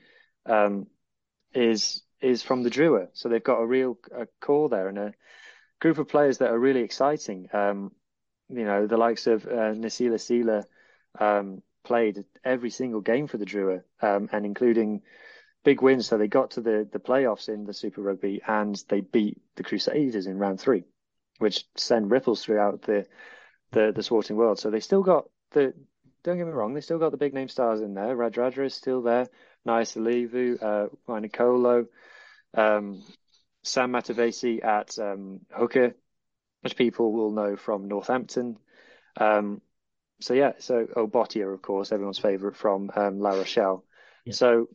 um, 0.46 0.86
is 1.54 2.02
is 2.20 2.42
from 2.42 2.62
the 2.62 2.70
Drua. 2.70 3.08
So 3.14 3.28
they've 3.28 3.42
got 3.42 3.60
a 3.60 3.66
real 3.66 3.98
a 4.14 4.26
core 4.40 4.68
there 4.68 4.88
and 4.88 4.98
a 4.98 5.14
group 5.80 5.98
of 5.98 6.08
players 6.08 6.38
that 6.38 6.50
are 6.50 6.58
really 6.58 6.82
exciting. 6.82 7.48
Um, 7.52 7.92
you 8.48 8.64
know, 8.64 8.86
the 8.86 8.96
likes 8.96 9.26
of 9.26 9.46
uh, 9.46 9.74
Nasila 9.74 10.20
Sila 10.20 10.64
um, 11.18 11.62
played 11.84 12.24
every 12.44 12.70
single 12.70 13.00
game 13.00 13.26
for 13.26 13.38
the 13.38 13.46
Drua, 13.46 13.82
um, 14.00 14.28
and 14.32 14.44
including 14.44 15.02
big 15.64 15.82
wins. 15.82 16.06
So 16.06 16.18
they 16.18 16.28
got 16.28 16.52
to 16.52 16.60
the 16.60 16.88
the 16.90 17.00
playoffs 17.00 17.48
in 17.48 17.64
the 17.64 17.74
Super 17.74 18.02
Rugby, 18.02 18.42
and 18.46 18.82
they 18.88 19.00
beat 19.00 19.40
the 19.56 19.64
Crusaders 19.64 20.26
in 20.26 20.38
round 20.38 20.60
three, 20.60 20.84
which 21.42 21.64
send 21.76 22.10
ripples 22.10 22.44
throughout 22.44 22.82
the 22.82 23.06
the 23.72 23.92
the 23.94 24.02
sporting 24.02 24.36
world. 24.36 24.58
So 24.58 24.70
they 24.70 24.80
still 24.80 25.02
got 25.02 25.28
the. 25.50 25.74
Don't 26.24 26.38
get 26.38 26.46
me 26.46 26.52
wrong, 26.52 26.72
they 26.72 26.80
still 26.80 27.00
got 27.00 27.10
the 27.10 27.16
big 27.16 27.34
name 27.34 27.48
stars 27.48 27.80
in 27.80 27.94
there. 27.94 28.16
Radradra 28.16 28.66
is 28.66 28.74
still 28.74 29.02
there. 29.02 29.26
Nayacalevu, 29.66 30.62
uh, 30.62 31.18
Nicolo, 31.18 31.86
um, 32.54 33.02
Sam 33.64 33.90
Matavesi 33.90 34.64
at 34.64 34.96
um, 35.00 35.40
hooker, 35.50 35.96
which 36.60 36.76
people 36.76 37.12
will 37.12 37.32
know 37.32 37.56
from 37.56 37.88
Northampton. 37.88 38.56
Um, 39.16 39.62
so 40.20 40.34
yeah, 40.34 40.52
so 40.60 40.86
oh 40.94 41.08
Botia, 41.08 41.52
of 41.52 41.60
course, 41.60 41.90
everyone's 41.90 42.20
favourite 42.20 42.56
from 42.56 42.92
um, 42.94 43.18
La 43.18 43.30
Rochelle. 43.30 43.84
Yeah. 44.24 44.34
So 44.34 44.68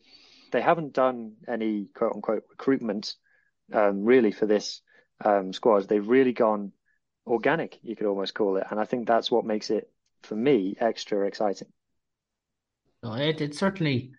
they 0.52 0.60
haven't 0.60 0.92
done 0.92 1.36
any 1.48 1.88
quote 1.94 2.12
unquote 2.14 2.44
recruitment 2.50 3.14
um, 3.72 4.04
really 4.04 4.32
for 4.32 4.44
this 4.44 4.82
um, 5.24 5.52
squad. 5.52 5.88
They've 5.88 6.06
really 6.06 6.32
gone 6.32 6.72
organic, 7.26 7.78
you 7.82 7.94
could 7.94 8.06
almost 8.06 8.34
call 8.34 8.56
it, 8.56 8.66
and 8.70 8.80
I 8.80 8.84
think 8.84 9.06
that's 9.06 9.30
what 9.30 9.44
makes 9.44 9.70
it 9.70 9.90
for 10.22 10.34
me 10.34 10.76
extra 10.80 11.26
exciting. 11.26 11.68
No, 13.02 13.14
it, 13.14 13.40
it 13.40 13.54
certainly 13.54 14.12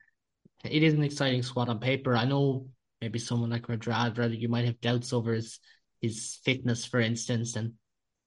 it 0.64 0.84
is 0.84 0.94
an 0.94 1.04
exciting 1.04 1.44
squad 1.44 1.70
on 1.70 1.80
paper. 1.80 2.16
I 2.16 2.26
know 2.26 2.68
maybe 3.02 3.20
someone 3.20 3.50
like 3.50 3.68
Radradra, 3.68 4.38
you 4.38 4.50
might 4.50 4.66
have 4.66 4.80
doubts 4.82 5.14
over 5.14 5.34
his 5.34 5.60
his 6.02 6.40
fitness, 6.46 6.86
for 6.86 7.00
instance, 7.00 7.56
and 7.56 7.74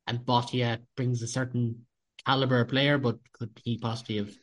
and 0.06 0.18
Botia 0.20 0.78
brings 0.96 1.22
a 1.22 1.28
certain 1.28 1.86
caliber 2.26 2.64
player, 2.64 2.98
but 2.98 3.18
could 3.32 3.50
he 3.64 3.78
possibly 3.78 4.16
have, 4.16 4.34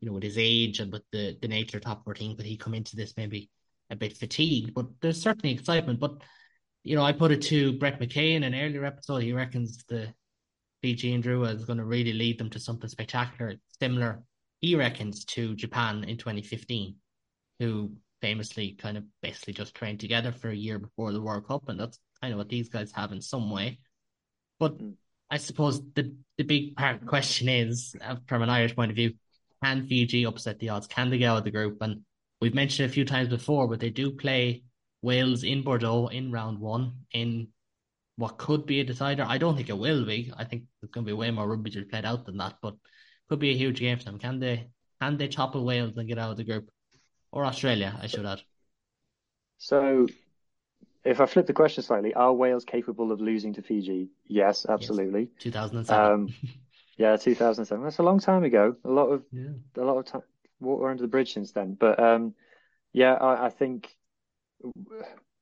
you 0.00 0.08
know, 0.08 0.14
with 0.14 0.22
his 0.22 0.38
age 0.38 0.80
and 0.80 0.92
with 0.92 1.02
the 1.12 1.36
the 1.40 1.48
nature 1.48 1.78
top 1.78 2.04
fourteen, 2.04 2.36
could 2.36 2.46
he 2.46 2.56
come 2.56 2.74
into 2.74 2.96
this 2.96 3.14
maybe 3.16 3.50
a 3.90 3.96
bit 3.96 4.16
fatigued? 4.16 4.74
But 4.74 4.86
there's 5.00 5.20
certainly 5.20 5.54
excitement. 5.54 6.00
But 6.00 6.22
you 6.84 6.94
know, 6.94 7.02
I 7.02 7.12
put 7.12 7.32
it 7.32 7.42
to 7.42 7.72
Brett 7.78 7.98
McKay 7.98 8.34
in 8.34 8.44
an 8.44 8.54
earlier 8.54 8.84
episode. 8.84 9.22
He 9.22 9.32
reckons 9.32 9.82
the 9.88 10.12
Fijian 10.82 11.22
Drua 11.22 11.54
is 11.54 11.64
going 11.64 11.78
to 11.78 11.84
really 11.84 12.12
lead 12.12 12.38
them 12.38 12.50
to 12.50 12.60
something 12.60 12.90
spectacular, 12.90 13.54
similar, 13.80 14.22
he 14.60 14.76
reckons, 14.76 15.24
to 15.24 15.54
Japan 15.54 16.04
in 16.04 16.18
2015, 16.18 16.96
who 17.58 17.92
famously 18.20 18.72
kind 18.72 18.98
of 18.98 19.04
basically 19.22 19.54
just 19.54 19.74
trained 19.74 19.98
together 19.98 20.30
for 20.30 20.50
a 20.50 20.54
year 20.54 20.78
before 20.78 21.12
the 21.12 21.22
World 21.22 21.48
Cup, 21.48 21.70
and 21.70 21.80
that's 21.80 21.98
kind 22.20 22.34
of 22.34 22.38
what 22.38 22.50
these 22.50 22.68
guys 22.68 22.92
have 22.92 23.12
in 23.12 23.22
some 23.22 23.50
way. 23.50 23.78
But 24.60 24.76
I 25.30 25.38
suppose 25.38 25.80
the 25.94 26.14
the 26.36 26.44
big 26.44 26.76
part 26.76 27.06
question 27.06 27.48
is, 27.48 27.96
uh, 28.02 28.16
from 28.26 28.42
an 28.42 28.50
Irish 28.50 28.76
point 28.76 28.90
of 28.90 28.96
view, 28.96 29.14
can 29.62 29.86
Fiji 29.86 30.26
upset 30.26 30.58
the 30.58 30.68
odds? 30.68 30.86
Can 30.86 31.08
they 31.08 31.16
get 31.16 31.30
out 31.30 31.38
of 31.38 31.44
the 31.44 31.50
group? 31.50 31.78
And 31.80 32.02
we've 32.42 32.54
mentioned 32.54 32.90
a 32.90 32.92
few 32.92 33.06
times 33.06 33.30
before, 33.30 33.68
but 33.68 33.80
they 33.80 33.90
do 33.90 34.12
play 34.12 34.64
Wales 35.04 35.44
in 35.44 35.62
Bordeaux 35.62 36.08
in 36.08 36.32
round 36.32 36.58
one 36.58 36.92
in 37.12 37.48
what 38.16 38.38
could 38.38 38.64
be 38.64 38.80
a 38.80 38.84
decider. 38.84 39.24
I 39.28 39.38
don't 39.38 39.54
think 39.56 39.68
it 39.68 39.78
will 39.78 40.04
be. 40.04 40.32
I 40.36 40.44
think 40.44 40.64
there's 40.80 40.90
going 40.90 41.04
to 41.04 41.10
be 41.10 41.12
way 41.12 41.30
more 41.30 41.48
rugby 41.48 41.70
to 41.70 41.80
be 41.80 41.84
played 41.84 42.04
out 42.04 42.24
than 42.24 42.38
that, 42.38 42.54
but 42.62 42.74
could 43.28 43.38
be 43.38 43.50
a 43.50 43.56
huge 43.56 43.80
game 43.80 43.98
for 43.98 44.04
them. 44.04 44.18
Can 44.18 44.40
they? 44.40 44.70
Can 45.00 45.16
they 45.18 45.28
topple 45.28 45.64
Wales 45.64 45.96
and 45.96 46.08
get 46.08 46.18
out 46.18 46.30
of 46.30 46.36
the 46.36 46.44
group, 46.44 46.70
or 47.32 47.44
Australia? 47.44 47.98
I 48.00 48.06
should 48.06 48.24
add. 48.24 48.40
So, 49.58 50.06
if 51.04 51.20
I 51.20 51.26
flip 51.26 51.46
the 51.46 51.52
question 51.52 51.82
slightly, 51.82 52.14
are 52.14 52.32
Wales 52.32 52.64
capable 52.64 53.12
of 53.12 53.20
losing 53.20 53.52
to 53.54 53.62
Fiji? 53.62 54.08
Yes, 54.26 54.64
absolutely. 54.68 55.22
Yes. 55.34 55.42
2007. 55.42 56.12
Um, 56.12 56.34
yeah, 56.96 57.16
2007. 57.16 57.84
That's 57.84 57.98
a 57.98 58.02
long 58.02 58.20
time 58.20 58.44
ago. 58.44 58.76
A 58.84 58.90
lot 58.90 59.08
of 59.08 59.24
yeah. 59.32 59.50
a 59.76 59.82
lot 59.82 59.98
of 59.98 60.06
time 60.06 60.22
water 60.60 60.88
under 60.88 61.02
the 61.02 61.08
bridge 61.08 61.34
since 61.34 61.52
then. 61.52 61.76
But 61.78 61.98
um, 61.98 62.34
yeah, 62.92 63.14
I, 63.14 63.46
I 63.46 63.50
think 63.50 63.94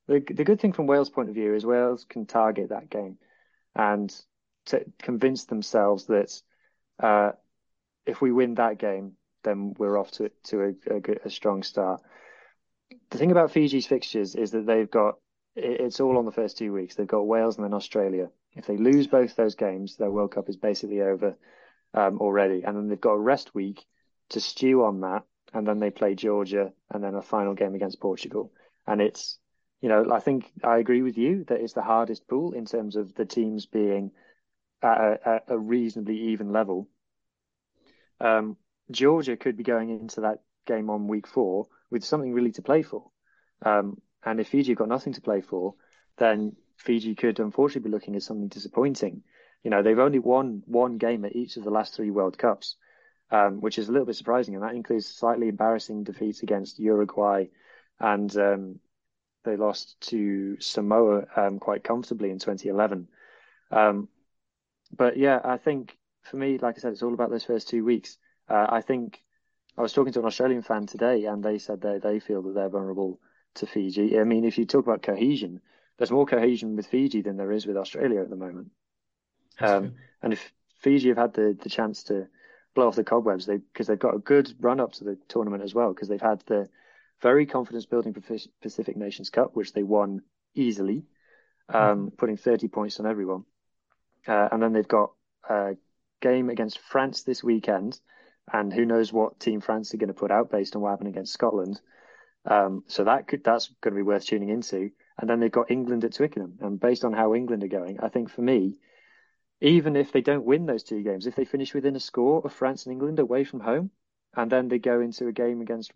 the 0.09 0.21
the 0.21 0.45
good 0.45 0.61
thing 0.61 0.73
from 0.73 0.87
Wales' 0.87 1.11
point 1.11 1.29
of 1.29 1.35
view 1.35 1.55
is 1.55 1.65
Wales 1.65 2.07
can 2.09 2.27
target 2.27 2.71
that 2.71 2.91
game 2.91 3.19
and 3.75 4.15
to 4.67 4.85
convince 5.01 5.45
themselves 5.45 6.07
that 6.07 6.41
uh, 7.03 7.33
if 8.07 8.21
we 8.21 8.33
win 8.33 8.55
that 8.55 8.79
game, 8.79 9.13
then 9.45 9.75
we're 9.79 9.99
off 9.99 10.11
to 10.13 10.31
to 10.45 10.63
a, 10.63 10.97
a, 10.97 11.01
good, 11.01 11.21
a 11.25 11.31
strong 11.31 11.63
start. 11.63 12.01
The 13.11 13.19
thing 13.19 13.31
about 13.31 13.51
Fiji's 13.51 13.87
fixtures 13.87 14.35
is 14.35 14.51
that 14.53 14.67
they've 14.67 14.91
got 14.91 15.17
it's 15.55 16.01
all 16.01 16.17
on 16.17 16.25
the 16.25 16.33
first 16.33 16.57
two 16.57 16.73
weeks. 16.73 16.95
They've 16.95 17.07
got 17.07 17.27
Wales 17.27 17.57
and 17.57 17.65
then 17.65 17.75
Australia. 17.75 18.29
If 18.55 18.67
they 18.67 18.77
lose 18.77 19.07
both 19.07 19.37
those 19.37 19.55
games, 19.55 19.97
their 19.97 20.11
World 20.11 20.33
Cup 20.33 20.49
is 20.49 20.57
basically 20.57 21.03
over 21.03 21.37
um, 21.95 22.19
already. 22.19 22.63
And 22.63 22.77
then 22.77 22.89
they've 22.89 23.01
got 23.01 23.13
a 23.13 23.19
rest 23.19 23.55
week 23.55 23.85
to 24.31 24.41
stew 24.41 24.85
on 24.85 25.01
that, 25.01 25.25
and 25.53 25.67
then 25.67 25.79
they 25.79 25.91
play 25.91 26.15
Georgia, 26.15 26.73
and 26.91 27.05
then 27.05 27.15
a 27.15 27.23
final 27.23 27.55
game 27.55 27.75
against 27.75 28.01
Portugal. 28.01 28.53
And 28.87 29.01
it's, 29.01 29.39
you 29.81 29.89
know, 29.89 30.13
I 30.13 30.21
think 30.21 30.51
I 30.63 30.79
agree 30.79 31.03
with 31.03 31.19
you 31.19 31.45
that 31.45 31.61
it's 31.61 31.75
the 31.75 31.83
hardest 31.83 32.29
pool 32.29 32.53
in 32.53 32.65
terms 32.65 32.97
of 32.97 33.15
the 33.15 33.25
teams 33.25 33.67
being 33.67 34.13
at 34.83 34.99
a, 34.99 35.29
at 35.29 35.45
a 35.49 35.59
reasonably 35.59 36.19
even 36.31 36.53
level. 36.53 36.89
Um, 38.21 38.57
Georgia 38.91 39.37
could 39.37 39.57
be 39.57 39.65
going 39.65 39.91
into 39.91 40.23
that 40.23 40.41
game 40.67 40.91
on 40.91 41.09
week 41.09 41.27
four 41.27 41.67
with 41.91 42.05
something 42.05 42.33
really 42.33 42.53
to 42.53 42.63
play 42.63 42.83
for. 42.83 43.11
Um, 43.65 44.01
and 44.25 44.41
if 44.41 44.49
Fiji 44.49 44.75
got 44.75 44.89
nothing 44.89 45.13
to 45.15 45.21
play 45.21 45.41
for, 45.41 45.75
then 46.19 46.57
Fiji 46.77 47.15
could 47.15 47.39
unfortunately 47.41 47.89
be 47.89 47.93
looking 47.93 48.17
at 48.17 48.23
something 48.23 48.49
disappointing. 48.49 49.23
You 49.63 49.71
know, 49.71 49.83
they've 49.83 49.99
only 49.99 50.19
won 50.19 50.63
one 50.67 50.99
game 50.99 51.25
at 51.25 51.37
each 51.37 51.57
of 51.57 51.65
the 51.65 51.71
last 51.71 51.95
three 51.95 52.11
World 52.11 52.37
Cups, 52.39 52.77
um, 53.31 53.61
which 53.61 53.79
is 53.79 53.89
a 53.89 53.93
little 53.93 54.07
bit 54.07 54.17
surprising, 54.17 54.55
and 54.55 54.65
that 54.65 54.75
includes 54.75 55.07
slightly 55.07 55.49
embarrassing 55.49 56.05
defeats 56.05 56.43
against 56.43 56.79
Uruguay, 56.79 57.47
and 58.03 58.37
um, 58.37 58.81
they 59.45 59.57
lost 59.57 59.99
to 60.03 60.61
Samoa 60.61 61.25
um, 61.37 61.59
quite 61.59 61.85
comfortably 61.85 62.31
in 62.31 62.39
2011. 62.39 63.09
Um, 63.71 64.09
but 64.95 65.17
yeah, 65.17 65.41
I 65.43 65.57
think 65.57 65.97
for 66.23 66.37
me, 66.37 66.59
like 66.59 66.77
I 66.77 66.81
said, 66.81 66.93
it's 66.93 67.03
all 67.03 67.15
about 67.15 67.31
those 67.31 67.45
first 67.45 67.69
two 67.69 67.85
weeks. 67.85 68.19
Uh, 68.49 68.67
I 68.69 68.83
think 68.83 69.23
I 69.79 69.83
was 69.83 69.93
talking 69.93 70.13
to 70.13 70.19
an 70.19 70.27
Australian 70.27 70.63
fan 70.63 70.87
today, 70.87 71.25
and 71.25 71.43
they 71.43 71.59
said 71.59 71.81
they 71.81 71.99
they 71.99 72.21
feel 72.21 72.43
that 72.43 72.55
they're 72.55 72.69
vulnerable 72.69 73.21
to 73.55 73.67
Fiji. 73.67 74.19
I 74.19 74.25
mean, 74.25 74.45
if 74.45 74.59
you 74.59 74.67
talk 74.67 74.85
about 74.85 75.03
cohesion, 75.03 75.61
there's 75.97 76.11
more 76.11 76.27
cohesion 76.27 76.77
with 76.77 76.87
Fiji 76.87 77.23
than 77.23 77.37
there 77.37 77.53
is 77.53 77.67
with 77.67 77.77
Australia 77.77 78.21
at 78.21 78.31
the 78.31 78.37
moment. 78.37 78.73
Um, 79.61 79.93
and 80.23 80.33
if 80.33 80.53
Fiji 80.79 81.09
have 81.09 81.19
had 81.19 81.35
the, 81.35 81.57
the 81.63 81.69
chance 81.69 82.03
to 82.05 82.27
blow 82.75 82.89
off 82.89 82.97
the 82.97 83.05
cobwebs, 83.05 83.47
they 83.47 83.59
because 83.59 83.87
they've 83.87 83.99
got 83.99 84.17
a 84.17 84.19
good 84.19 84.53
run 84.61 84.81
up 84.81 84.93
to 84.95 85.05
the 85.05 85.17
tournament 85.29 85.63
as 85.63 85.75
well, 85.75 85.95
because 85.95 86.09
they've 86.09 86.21
had 86.21 86.41
the 86.47 86.69
very 87.23 87.47
confidence 87.47 87.87
building 87.87 88.15
Pacific 88.61 88.97
Nations 88.97 89.31
Cup, 89.31 89.55
which 89.55 89.73
they 89.73 89.83
won 89.83 90.23
easily, 90.55 91.05
um, 91.69 91.81
mm-hmm. 91.81 92.09
putting 92.17 92.37
30 92.37 92.69
points 92.69 93.01
on 93.01 93.07
everyone. 93.07 93.45
Uh, 94.27 94.49
and 94.51 94.63
then 94.63 94.73
they've 94.73 94.87
got 94.87 95.13
a 95.49 95.77
game 96.21 96.51
against 96.51 96.79
France 96.79 97.23
this 97.23 97.43
weekend, 97.43 97.99
and 98.53 98.73
who 98.73 98.85
knows 98.85 99.13
what 99.13 99.41
team 99.41 99.61
France 99.61 99.95
are 99.95 99.99
going 99.99 100.09
to 100.09 100.15
put 100.15 100.31
out 100.31 100.51
based 100.51 100.77
on 100.77 100.83
what 100.83 100.91
happened 100.91 101.09
against 101.09 101.33
Scotland. 101.33 101.81
Um, 102.45 102.83
so 102.89 103.05
that 103.05 103.29
could 103.29 103.45
that's 103.45 103.71
going 103.81 103.95
to 103.95 103.99
be 103.99 104.03
worth 104.03 104.27
tuning 104.27 104.49
into. 104.49 104.91
And 105.19 105.31
then 105.31 105.39
they've 105.39 105.51
got 105.51 105.71
England 105.71 106.05
at 106.05 106.15
Twickenham, 106.15 106.59
and 106.61 106.81
based 106.81 107.05
on 107.05 107.13
how 107.13 107.35
England 107.35 107.63
are 107.63 107.69
going, 107.69 108.01
I 108.01 108.09
think 108.09 108.31
for 108.31 108.43
me, 108.43 108.79
even 109.61 109.95
if 109.95 110.11
they 110.11 110.23
don't 110.23 110.45
win 110.45 110.67
those 110.67 110.83
two 110.83 111.03
games, 111.03 111.27
if 111.27 111.37
they 111.37 111.45
finish 111.45 111.75
within 111.75 111.95
a 111.95 112.01
score 112.01 112.43
of 112.45 112.53
France 112.53 112.87
and 112.87 112.93
England 112.93 113.21
away 113.21 113.45
from 113.45 113.61
home, 113.61 113.91
and 114.35 114.51
then 114.51 114.69
they 114.69 114.79
go 114.79 115.01
into 115.01 115.29
a 115.29 115.33
game 115.33 115.61
against 115.61 115.93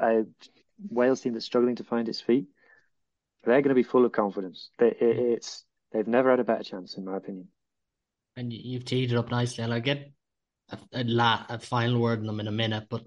a 0.00 0.24
Wales 0.88 1.20
team 1.20 1.34
that's 1.34 1.44
struggling 1.44 1.76
to 1.76 1.84
find 1.84 2.08
its 2.08 2.20
feet, 2.20 2.46
they're 3.44 3.62
going 3.62 3.70
to 3.70 3.74
be 3.74 3.82
full 3.82 4.04
of 4.04 4.12
confidence. 4.12 4.70
They, 4.78 4.88
it, 4.88 5.00
mm. 5.00 5.32
it's 5.34 5.64
they've 5.92 6.06
never 6.06 6.30
had 6.30 6.40
a 6.40 6.44
better 6.44 6.64
chance, 6.64 6.96
in 6.96 7.04
my 7.04 7.16
opinion. 7.16 7.48
And 8.36 8.52
you've 8.52 8.84
teed 8.84 9.12
it 9.12 9.18
up 9.18 9.30
nicely, 9.30 9.64
and 9.64 9.74
I 9.74 9.80
get 9.80 10.12
a, 10.70 10.78
a, 10.92 11.04
la- 11.04 11.46
a 11.48 11.58
final 11.58 12.00
word 12.00 12.20
on 12.20 12.26
them 12.26 12.40
in 12.40 12.48
a 12.48 12.52
minute, 12.52 12.86
but 12.88 13.02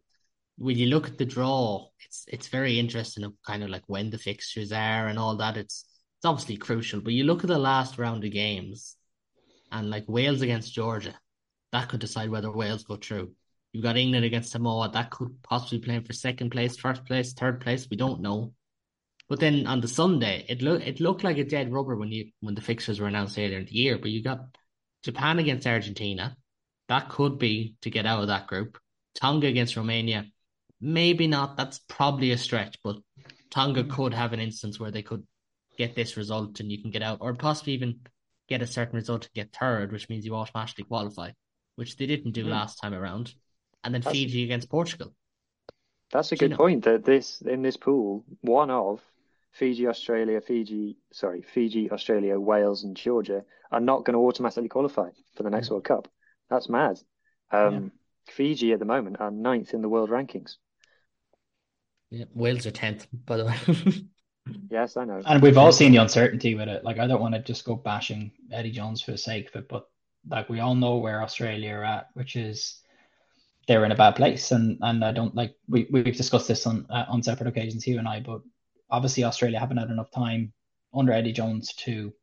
when 0.57 0.77
you 0.77 0.87
look 0.87 1.07
at 1.07 1.17
the 1.17 1.25
draw, 1.25 1.87
it's 2.05 2.25
it's 2.27 2.47
very 2.47 2.79
interesting 2.79 3.23
of 3.23 3.33
kind 3.45 3.63
of 3.63 3.69
like 3.69 3.83
when 3.87 4.09
the 4.09 4.17
fixtures 4.17 4.71
are 4.71 5.07
and 5.07 5.17
all 5.17 5.37
that. 5.37 5.57
It's 5.57 5.85
it's 6.17 6.25
obviously 6.25 6.57
crucial, 6.57 7.01
but 7.01 7.13
you 7.13 7.23
look 7.23 7.43
at 7.43 7.49
the 7.49 7.57
last 7.57 7.97
round 7.97 8.23
of 8.23 8.31
games, 8.31 8.95
and 9.71 9.89
like 9.89 10.05
Wales 10.07 10.41
against 10.41 10.73
Georgia, 10.73 11.15
that 11.71 11.89
could 11.89 11.99
decide 11.99 12.29
whether 12.29 12.51
Wales 12.51 12.83
go 12.83 12.97
through. 12.97 13.33
You've 13.73 13.83
got 13.83 13.97
England 13.97 14.23
against 14.23 14.51
Samoa, 14.51 14.91
that 14.93 15.09
could 15.09 15.41
possibly 15.41 15.79
play 15.79 15.99
for 15.99 16.13
second 16.13 16.51
place, 16.51 16.77
first 16.77 17.05
place, 17.05 17.33
third 17.33 17.59
place. 17.59 17.87
We 17.89 17.97
don't 17.97 18.21
know. 18.21 18.53
But 19.27 19.39
then 19.39 19.65
on 19.65 19.81
the 19.81 19.87
Sunday, 19.87 20.45
it 20.47 20.61
looked 20.61 20.85
it 20.85 20.99
looked 20.99 21.23
like 21.23 21.39
a 21.39 21.43
dead 21.43 21.73
rubber 21.73 21.95
when 21.95 22.11
you 22.11 22.31
when 22.41 22.53
the 22.53 22.61
fixtures 22.61 22.99
were 22.99 23.07
announced 23.07 23.37
earlier 23.37 23.57
in 23.57 23.65
the 23.65 23.73
year. 23.73 23.97
But 23.97 24.11
you 24.11 24.21
got 24.21 24.41
Japan 25.03 25.39
against 25.39 25.65
Argentina, 25.65 26.37
that 26.87 27.09
could 27.09 27.39
be 27.39 27.75
to 27.81 27.89
get 27.89 28.05
out 28.05 28.21
of 28.21 28.27
that 28.27 28.47
group. 28.47 28.77
Tonga 29.15 29.47
against 29.47 29.75
Romania, 29.75 30.25
maybe 30.79 31.27
not. 31.27 31.57
That's 31.57 31.79
probably 31.87 32.31
a 32.31 32.37
stretch, 32.37 32.77
but 32.83 32.97
Tonga 33.49 33.85
could 33.85 34.13
have 34.13 34.33
an 34.33 34.39
instance 34.39 34.79
where 34.79 34.91
they 34.91 35.01
could 35.01 35.25
get 35.77 35.95
this 35.95 36.17
result 36.17 36.59
and 36.59 36.71
you 36.71 36.81
can 36.81 36.91
get 36.91 37.01
out, 37.01 37.19
or 37.21 37.33
possibly 37.33 37.73
even 37.73 38.01
get 38.49 38.61
a 38.61 38.67
certain 38.67 38.95
result 38.95 39.23
to 39.23 39.29
get 39.33 39.55
third, 39.55 39.91
which 39.91 40.09
means 40.09 40.25
you 40.25 40.35
automatically 40.35 40.83
qualify, 40.83 41.31
which 41.75 41.97
they 41.97 42.05
didn't 42.05 42.33
do 42.33 42.45
mm. 42.45 42.49
last 42.49 42.75
time 42.75 42.93
around. 42.93 43.33
And 43.83 43.93
then 43.93 44.01
that's, 44.01 44.15
Fiji 44.15 44.43
against 44.43 44.69
Portugal. 44.69 45.13
That's 46.11 46.31
a 46.31 46.35
good 46.35 46.45
you 46.45 46.49
know, 46.49 46.57
point. 46.57 46.83
That 46.85 47.03
this 47.03 47.41
in 47.41 47.61
this 47.61 47.77
pool, 47.77 48.23
one 48.41 48.69
of 48.69 49.01
Fiji, 49.51 49.87
Australia, 49.87 50.41
Fiji, 50.41 50.97
sorry, 51.11 51.41
Fiji, 51.41 51.91
Australia, 51.91 52.39
Wales, 52.39 52.83
and 52.83 52.95
Georgia 52.95 53.43
are 53.71 53.79
not 53.79 54.05
going 54.05 54.13
to 54.13 54.19
automatically 54.19 54.69
qualify 54.69 55.09
for 55.35 55.43
the 55.43 55.49
next 55.49 55.67
mm. 55.67 55.71
World 55.71 55.83
Cup. 55.83 56.07
That's 56.49 56.69
mad. 56.69 56.99
Um, 57.51 57.73
yeah. 57.73 57.89
Fiji 58.33 58.73
at 58.73 58.79
the 58.79 58.85
moment 58.85 59.17
are 59.19 59.31
ninth 59.31 59.73
in 59.73 59.81
the 59.81 59.89
world 59.89 60.09
rankings. 60.09 60.55
Yeah, 62.09 62.25
Wales 62.33 62.65
are 62.65 62.71
tenth, 62.71 63.07
by 63.11 63.37
the 63.37 63.45
way. 63.45 63.55
yes, 64.69 64.97
I 64.97 65.05
know. 65.05 65.21
And 65.25 65.41
we've 65.41 65.57
all 65.57 65.71
seen 65.71 65.91
the 65.91 65.97
uncertainty 65.97 66.55
with 66.55 66.67
it. 66.67 66.83
Like, 66.83 66.99
I 66.99 67.07
don't 67.07 67.21
want 67.21 67.33
to 67.33 67.41
just 67.41 67.65
go 67.65 67.75
bashing 67.75 68.31
Eddie 68.51 68.71
Jones 68.71 69.01
for 69.01 69.11
the 69.11 69.17
sake 69.17 69.49
of 69.49 69.55
it, 69.55 69.69
but 69.69 69.87
like 70.29 70.49
we 70.49 70.59
all 70.59 70.75
know 70.75 70.97
where 70.97 71.21
Australia 71.21 71.73
are 71.73 71.83
at, 71.83 72.09
which 72.13 72.35
is 72.35 72.82
they're 73.67 73.85
in 73.85 73.91
a 73.91 73.95
bad 73.95 74.15
place, 74.15 74.51
and 74.51 74.77
and 74.81 75.03
I 75.03 75.11
don't 75.11 75.35
like 75.35 75.55
we 75.67 75.87
we've 75.89 76.15
discussed 76.15 76.47
this 76.47 76.67
on 76.67 76.85
uh, 76.89 77.05
on 77.09 77.23
separate 77.23 77.47
occasions, 77.47 77.87
you 77.87 77.99
and 77.99 78.07
I, 78.07 78.19
but 78.19 78.41
obviously 78.89 79.23
Australia 79.23 79.59
haven't 79.59 79.77
had 79.77 79.89
enough 79.89 80.11
time 80.11 80.53
under 80.93 81.11
Eddie 81.11 81.33
Jones 81.33 81.73
to 81.73 82.13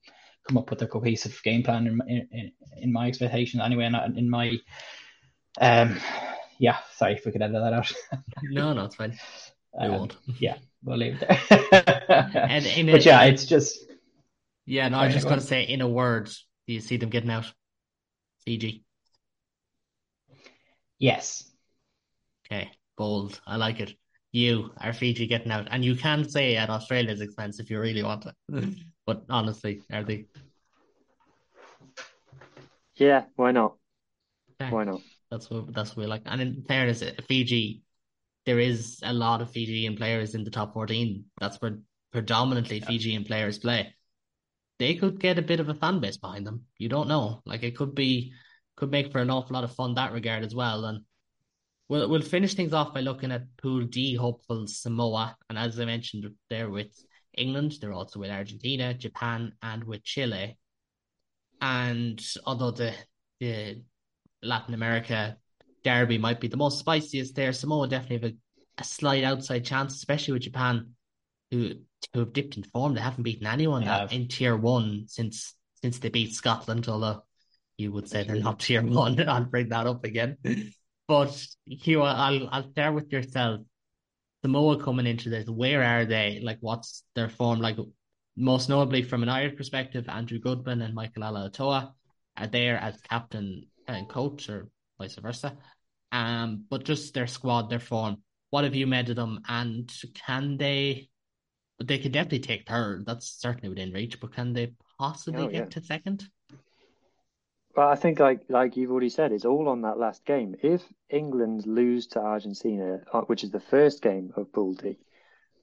come 0.47 0.57
up 0.57 0.71
with 0.71 0.83
a 0.83 0.87
cohesive 0.87 1.41
game 1.43 1.63
plan 1.63 1.87
in 1.87 2.29
in, 2.33 2.53
in 2.79 2.93
my 2.93 3.09
expectation 3.09 3.61
anyway, 3.61 3.85
and 3.85 4.19
in 4.19 4.29
my 4.29 4.57
um 5.61 5.99
yeah, 6.61 6.77
sorry 6.95 7.15
if 7.15 7.25
we 7.25 7.33
could 7.33 7.43
edit 7.43 7.55
that 7.55 7.73
out. 7.73 7.91
no, 8.43 8.75
no, 8.75 8.85
it's 8.85 8.95
fine. 8.95 9.19
We 9.79 9.87
um, 9.87 9.93
won't. 9.93 10.17
Yeah, 10.41 10.59
we'll 10.85 10.99
leave 10.99 11.17
it 11.21 11.29
there. 11.29 12.31
and 12.35 12.67
in 12.67 12.89
a, 12.91 12.93
but 12.93 13.05
yeah, 13.05 13.23
it's 13.25 13.47
just. 13.47 13.79
Yeah, 14.67 14.89
no, 14.89 14.99
I 14.99 15.07
was 15.07 15.15
just 15.15 15.27
going 15.27 15.41
to 15.41 15.47
say, 15.47 15.63
in 15.65 15.81
a 15.81 15.89
word, 15.89 16.27
do 16.69 16.75
you 16.75 16.81
see 16.81 16.99
them 16.99 17.09
getting 17.09 17.31
out? 17.31 17.51
Fiji. 18.45 18.85
Yes. 21.01 21.51
Okay, 22.47 22.71
bold. 22.97 23.41
I 23.45 23.57
like 23.57 23.81
it. 23.81 23.95
You 24.31 24.71
are 24.79 24.93
Fiji 24.93 25.27
getting 25.27 25.51
out, 25.51 25.67
and 25.73 25.85
you 25.85 25.97
can 25.97 26.29
say 26.29 26.57
at 26.57 26.71
Australia's 26.71 27.21
expense 27.21 27.59
if 27.59 27.69
you 27.69 27.81
really 27.81 28.05
want 28.05 28.23
to. 28.23 28.35
but 29.07 29.25
honestly, 29.29 29.83
are 29.93 30.05
they? 30.05 30.27
Yeah, 32.95 33.25
why 33.35 33.51
not? 33.51 33.75
Okay. 34.63 34.71
Why 34.71 34.85
not? 34.85 35.01
That's 35.33 35.51
what 35.51 35.75
that's 35.75 35.97
what 35.97 36.05
we 36.05 36.07
like. 36.07 36.23
And 36.27 36.41
in 36.41 36.63
fairness, 36.69 37.03
Fiji 37.27 37.83
there 38.47 38.59
is 38.59 39.01
a 39.03 39.13
lot 39.13 39.43
of 39.43 39.51
Fijian 39.51 39.97
players 39.97 40.35
in 40.35 40.45
the 40.45 40.51
top 40.51 40.73
14. 40.73 41.25
That's 41.41 41.61
where 41.61 41.79
predominantly 42.13 42.79
yeah. 42.79 42.87
Fijian 42.87 43.25
players 43.25 43.59
play. 43.59 43.95
They 44.79 44.95
could 44.95 45.21
get 45.21 45.39
a 45.39 45.43
bit 45.43 45.61
of 45.61 45.69
a 45.69 45.75
fan 45.75 46.01
base 46.01 46.17
behind 46.17 46.47
them. 46.47 46.65
You 46.79 46.89
don't 46.89 47.09
know. 47.09 47.43
Like 47.45 47.63
it 47.63 47.77
could 47.77 47.95
be, 47.95 48.33
could 48.77 48.91
make 48.91 49.13
for 49.13 49.19
an 49.19 49.31
awful 49.31 49.55
lot 49.55 49.65
of 49.65 49.75
fun 49.75 49.95
that 49.95 50.13
regard 50.13 50.45
as 50.45 50.55
well. 50.55 50.85
And 50.85 51.05
We'll 51.91 52.09
we'll 52.09 52.23
finish 52.23 52.55
things 52.55 52.73
off 52.73 52.95
by 52.95 53.01
looking 53.01 53.33
at 53.33 53.57
Pool 53.57 53.81
D 53.81 54.15
hopeful 54.15 54.69
Samoa, 54.69 55.37
and 55.49 55.59
as 55.59 55.81
I 55.81 55.85
mentioned 55.85 56.25
there 56.49 56.71
with 56.71 56.97
England, 57.37 57.75
they're 57.81 57.93
also 57.93 58.21
with 58.21 58.31
Argentina, 58.31 58.95
Japan, 58.95 59.55
and 59.61 59.83
with 59.83 60.05
Chile. 60.05 60.57
And 61.61 62.25
although 62.47 62.71
the 62.71 62.95
the 63.41 63.83
Latin 64.41 64.75
America 64.75 65.37
derby 65.83 66.17
might 66.17 66.41
be 66.41 66.47
the 66.47 66.57
most 66.57 66.79
spiciest 66.79 67.35
there, 67.35 67.53
Samoa 67.53 67.89
definitely 67.89 68.29
have 68.29 68.35
a, 68.35 68.83
a 68.83 68.85
slight 68.85 69.25
outside 69.25 69.65
chance, 69.65 69.95
especially 69.97 70.35
with 70.35 70.43
Japan, 70.43 70.95
who 71.51 71.73
who 72.15 72.21
have 72.21 72.33
dipped 72.33 72.57
in 72.57 72.63
form. 72.63 72.95
They 72.95 73.01
haven't 73.01 73.25
beaten 73.25 73.49
anyone 73.49 73.83
in 74.13 74.29
tier 74.29 74.57
one 74.57 75.07
since 75.09 75.57
since 75.83 75.99
they 75.99 76.09
beat 76.09 76.37
Scotland, 76.37 76.87
although 76.87 77.25
you 77.81 77.93
would 77.93 78.09
say 78.09 78.23
they're 78.25 78.37
not 78.37 78.61
tier 78.65 78.83
one. 78.83 79.29
I'll 79.29 79.45
bring 79.45 79.71
that 79.71 79.87
up 79.87 80.05
again. 80.05 80.37
But 81.09 81.31
Huw, 81.69 82.03
I'll 82.05 82.49
I'll 82.53 82.71
start 82.71 82.95
with 82.95 83.11
yourself. 83.13 83.63
Samoa 84.45 84.83
coming 84.83 85.07
into 85.07 85.29
this, 85.29 85.49
where 85.49 85.83
are 85.83 86.05
they? 86.07 86.41
Like, 86.43 86.59
what's 86.61 87.03
their 87.15 87.29
form? 87.29 87.61
Like, 87.61 87.77
most 88.37 88.69
notably 88.71 89.03
from 89.03 89.23
an 89.23 89.29
Irish 89.29 89.57
perspective, 89.57 90.09
Andrew 90.09 90.39
Goodman 90.39 90.81
and 90.83 90.95
Michael 90.95 91.25
Alaalatoa 91.25 91.93
are 92.39 92.47
there 92.47 92.79
as 92.79 93.01
captain 93.03 93.67
and 93.87 94.09
coach, 94.09 94.49
or 94.49 94.69
vice 94.99 95.17
versa. 95.17 95.57
Um, 96.13 96.65
but 96.71 96.85
just 96.85 97.13
their 97.13 97.27
squad, 97.27 97.69
their 97.71 97.81
form. 97.81 98.23
What 98.51 98.65
have 98.65 98.75
you 98.75 98.87
made 98.87 99.11
of 99.11 99.17
them? 99.17 99.41
And 99.49 99.93
can 100.27 100.57
they? 100.57 101.09
They 101.83 101.99
could 101.99 102.13
definitely 102.13 102.41
take 102.41 102.69
third. 102.69 103.05
That's 103.07 103.41
certainly 103.41 103.69
within 103.69 103.93
reach. 103.93 104.21
But 104.21 104.35
can 104.35 104.53
they 104.53 104.75
possibly 104.99 105.43
Oh, 105.45 105.49
get 105.49 105.55
yeah. 105.55 105.65
to 105.67 105.83
second? 105.83 106.25
Well, 107.77 107.89
I 107.89 107.95
think 107.97 108.19
like 108.19 108.43
like 108.49 108.77
you've 108.77 108.91
already 108.91 109.09
said, 109.11 109.33
it's 109.33 109.45
all 109.45 109.69
on 109.69 109.83
that 109.83 109.99
last 109.99 110.25
game. 110.25 110.57
If 110.63 110.83
England 111.09 111.67
lose 111.67 112.07
to 112.09 112.21
Argentina, 112.21 113.01
uh, 113.13 113.23
which 113.23 113.45
is 113.45 113.51
the 113.51 113.61
first 113.61 114.03
game 114.03 114.33
of 114.37 114.53
Pool 114.53 114.75
D, 114.75 114.99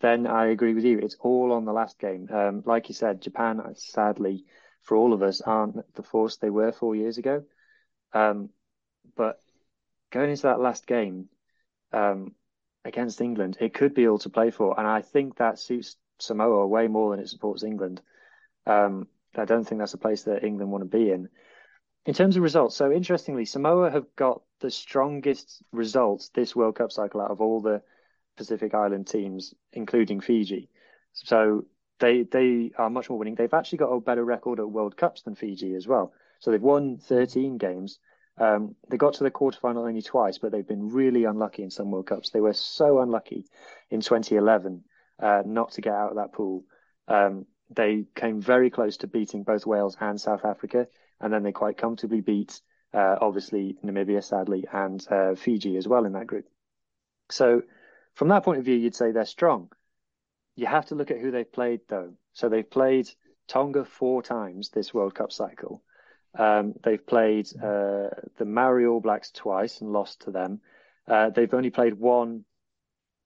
then 0.02 0.26
I 0.28 0.48
agree 0.48 0.74
with 0.74 0.86
you. 0.86 1.00
It's 1.00 1.18
all 1.20 1.52
on 1.52 1.66
the 1.66 1.74
last 1.74 2.00
game. 2.00 2.30
Um, 2.32 2.64
like 2.66 2.90
you 2.90 2.96
said, 2.96 3.22
Japan, 3.22 3.60
uh, 3.60 3.74
sadly, 3.76 4.46
for 4.84 4.96
all 4.96 5.14
of 5.14 5.22
us, 5.22 5.42
aren't 5.42 5.94
the 5.96 6.04
force 6.04 6.38
they 6.38 6.50
were 6.50 6.72
four 6.72 6.96
years 6.96 7.18
ago. 7.18 7.44
Um, 8.14 8.50
but 9.16 9.42
going 10.12 10.30
into 10.30 10.44
that 10.44 10.60
last 10.62 10.88
game 10.88 11.30
um, 11.92 12.36
against 12.86 13.22
England, 13.22 13.58
it 13.60 13.74
could 13.74 13.94
be 13.94 14.08
all 14.08 14.20
to 14.20 14.30
play 14.30 14.52
for, 14.52 14.78
and 14.80 14.88
I 14.88 15.02
think 15.02 15.38
that 15.38 15.60
suits 15.60 15.98
Samoa 16.20 16.68
way 16.68 16.88
more 16.88 17.12
than 17.12 17.20
it 17.24 17.30
supports 17.30 17.64
England. 17.64 18.02
Um, 18.66 19.08
I 19.36 19.46
don't 19.46 19.66
think 19.66 19.80
that's 19.80 19.94
a 19.94 20.00
place 20.00 20.24
that 20.24 20.44
England 20.44 20.72
want 20.72 20.84
to 20.84 20.98
be 20.98 21.12
in. 21.12 21.30
In 22.08 22.14
terms 22.14 22.38
of 22.38 22.44
results, 22.44 22.74
so 22.74 22.90
interestingly, 22.90 23.44
Samoa 23.44 23.92
have 23.92 24.06
got 24.16 24.42
the 24.62 24.72
strongest 24.72 25.62
results 25.74 26.30
this 26.30 26.56
World 26.56 26.76
Cup 26.76 26.90
cycle 26.90 27.20
out 27.20 27.32
of 27.32 27.42
all 27.42 27.60
the 27.60 27.82
Pacific 28.38 28.74
Island 28.74 29.08
teams, 29.08 29.54
including 29.74 30.22
Fiji. 30.22 30.70
So 31.12 31.66
they 32.00 32.24
they 32.24 32.72
are 32.78 32.90
much 32.90 33.10
more 33.10 33.20
winning. 33.20 33.36
They've 33.36 33.54
actually 33.54 33.80
got 33.80 33.90
a 33.90 34.00
better 34.00 34.24
record 34.24 34.62
at 34.62 34.70
World 34.70 34.96
Cups 34.96 35.24
than 35.24 35.36
Fiji 35.36 35.76
as 35.76 35.86
well. 35.86 36.14
So 36.40 36.50
they've 36.50 36.62
won 36.62 36.98
13 36.98 37.58
games. 37.58 38.00
Um, 38.38 38.76
they 38.88 38.96
got 38.96 39.16
to 39.16 39.26
the 39.26 39.32
quarterfinal 39.32 39.86
only 39.86 40.02
twice, 40.02 40.38
but 40.38 40.54
they've 40.54 40.66
been 40.66 40.88
really 40.88 41.26
unlucky 41.26 41.64
in 41.64 41.72
some 41.72 41.92
World 41.92 42.08
Cups. 42.08 42.30
They 42.30 42.40
were 42.40 42.54
so 42.54 43.02
unlucky 43.02 43.48
in 43.90 44.00
2011 44.00 44.82
uh, 45.20 45.44
not 45.46 45.72
to 45.72 45.82
get 45.82 45.94
out 45.94 46.12
of 46.12 46.16
that 46.16 46.32
pool. 46.32 46.64
Um, 47.10 47.48
they 47.70 48.06
came 48.16 48.42
very 48.42 48.70
close 48.70 48.98
to 48.98 49.08
beating 49.08 49.44
both 49.44 49.66
Wales 49.66 49.98
and 50.00 50.20
South 50.20 50.46
Africa, 50.46 50.88
and 51.20 51.34
then 51.34 51.44
they 51.44 51.52
quite 51.52 51.78
comfortably 51.78 52.22
beat, 52.22 52.62
uh, 52.94 53.18
obviously, 53.20 53.78
Namibia, 53.84 54.24
sadly, 54.24 54.66
and 54.72 55.06
uh, 55.12 55.36
Fiji 55.36 55.78
as 55.78 55.88
well 55.88 56.06
in 56.06 56.14
that 56.14 56.28
group. 56.28 56.48
So, 57.30 57.64
from 58.14 58.30
that 58.30 58.44
point 58.44 58.60
of 58.60 58.66
view, 58.66 58.76
you'd 58.76 58.96
say 58.96 59.12
they're 59.12 59.26
strong. 59.26 59.70
You 60.56 60.66
have 60.66 60.88
to 60.88 60.96
look 60.96 61.12
at 61.12 61.20
who 61.20 61.32
they've 61.32 61.52
played, 61.52 61.82
though. 61.88 62.14
So, 62.34 62.50
they've 62.50 62.70
played 62.70 63.10
Tonga 63.48 63.86
four 63.86 64.24
times 64.24 64.70
this 64.70 64.94
World 64.94 65.16
Cup 65.16 65.32
cycle. 65.32 65.84
Um, 66.38 66.74
they've 66.84 67.06
played 67.06 67.48
uh, 67.58 68.10
the 68.38 68.46
Maori 68.46 68.86
All 68.86 69.02
Blacks 69.02 69.32
twice 69.32 69.82
and 69.82 69.92
lost 69.92 70.22
to 70.22 70.32
them. 70.32 70.62
Uh, 71.08 71.30
they've 71.30 71.54
only 71.54 71.70
played 71.70 71.96
one 71.96 72.46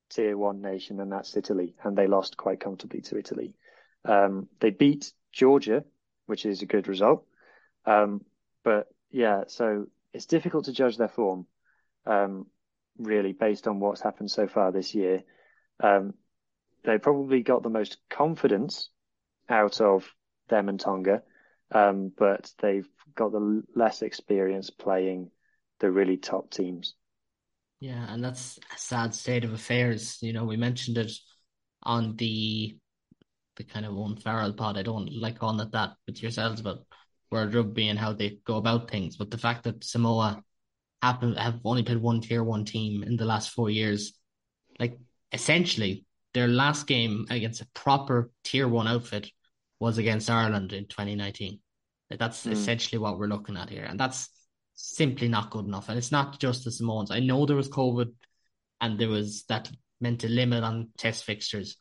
tier 0.09 0.37
one 0.37 0.61
nation, 0.61 0.99
and 0.99 1.11
that's 1.11 1.35
Italy, 1.35 1.75
and 1.83 1.97
they 1.97 2.07
lost 2.07 2.37
quite 2.37 2.59
comfortably 2.59 3.01
to 3.01 3.17
Italy. 3.17 3.55
Um, 4.05 4.47
they 4.59 4.69
beat 4.69 5.11
Georgia, 5.31 5.83
which 6.25 6.45
is 6.45 6.61
a 6.61 6.65
good 6.65 6.87
result. 6.87 7.25
Um, 7.85 8.21
but 8.63 8.87
yeah, 9.11 9.43
so 9.47 9.87
it's 10.13 10.25
difficult 10.25 10.65
to 10.65 10.73
judge 10.73 10.97
their 10.97 11.07
form, 11.07 11.45
um, 12.05 12.47
really, 12.97 13.33
based 13.33 13.67
on 13.67 13.79
what's 13.79 14.01
happened 14.01 14.31
so 14.31 14.47
far 14.47 14.71
this 14.71 14.93
year. 14.93 15.23
Um, 15.79 16.13
they 16.83 16.97
probably 16.97 17.43
got 17.43 17.63
the 17.63 17.69
most 17.69 17.97
confidence 18.09 18.89
out 19.49 19.81
of 19.81 20.09
them 20.49 20.69
and 20.69 20.79
Tonga, 20.79 21.21
um, 21.71 22.11
but 22.17 22.51
they've 22.61 22.87
got 23.15 23.31
the 23.31 23.63
less 23.75 24.01
experience 24.01 24.69
playing 24.69 25.29
the 25.79 25.91
really 25.91 26.17
top 26.17 26.51
teams. 26.51 26.95
Yeah, 27.79 28.05
and 28.09 28.23
that's 28.23 28.59
a 28.73 28.77
sad 28.77 29.15
state 29.15 29.43
of 29.43 29.53
affairs. 29.53 30.19
You 30.21 30.33
know, 30.33 30.45
we 30.45 30.57
mentioned 30.57 30.97
it 30.97 31.11
on 31.83 32.15
the 32.15 32.77
the 33.57 33.63
kind 33.63 33.85
of 33.85 33.97
Owen 33.97 34.17
Farrell 34.17 34.53
pod. 34.53 34.77
I 34.77 34.83
don't 34.83 35.11
like 35.13 35.39
calling 35.39 35.59
it 35.59 35.71
that 35.71 35.91
with 36.07 36.21
yourselves 36.21 36.61
about 36.61 36.85
World 37.31 37.53
Rugby 37.53 37.89
and 37.89 37.99
how 37.99 38.13
they 38.13 38.39
go 38.45 38.57
about 38.57 38.89
things. 38.89 39.17
But 39.17 39.31
the 39.31 39.37
fact 39.37 39.63
that 39.63 39.83
Samoa 39.83 40.43
happen 41.01 41.35
have 41.35 41.59
only 41.65 41.83
played 41.83 41.97
one 41.97 42.21
tier 42.21 42.43
one 42.43 42.65
team 42.65 43.03
in 43.03 43.17
the 43.17 43.25
last 43.25 43.49
four 43.51 43.69
years, 43.69 44.13
like 44.79 44.99
essentially 45.31 46.05
their 46.33 46.47
last 46.47 46.87
game 46.87 47.25
against 47.29 47.61
a 47.61 47.67
proper 47.73 48.31
tier 48.43 48.67
one 48.67 48.87
outfit 48.87 49.31
was 49.79 49.97
against 49.97 50.29
Ireland 50.29 50.73
in 50.73 50.85
2019. 50.87 51.59
Like, 52.09 52.19
that's 52.19 52.45
Mm. 52.45 52.51
essentially 52.51 52.99
what 52.99 53.17
we're 53.17 53.27
looking 53.27 53.57
at 53.57 53.69
here, 53.69 53.83
and 53.83 53.99
that's 53.99 54.29
simply 54.73 55.27
not 55.27 55.49
good 55.49 55.65
enough. 55.65 55.89
And 55.89 55.97
it's 55.97 56.11
not 56.11 56.39
just 56.39 56.63
the 56.63 56.71
Samoans. 56.71 57.11
I 57.11 57.19
know 57.19 57.45
there 57.45 57.55
was 57.55 57.69
COVID, 57.69 58.13
and 58.79 58.99
there 58.99 59.09
was 59.09 59.43
that 59.45 59.71
meant 59.99 60.23
a 60.23 60.27
limit 60.27 60.63
on 60.63 60.89
test 60.97 61.23
fixtures, 61.23 61.77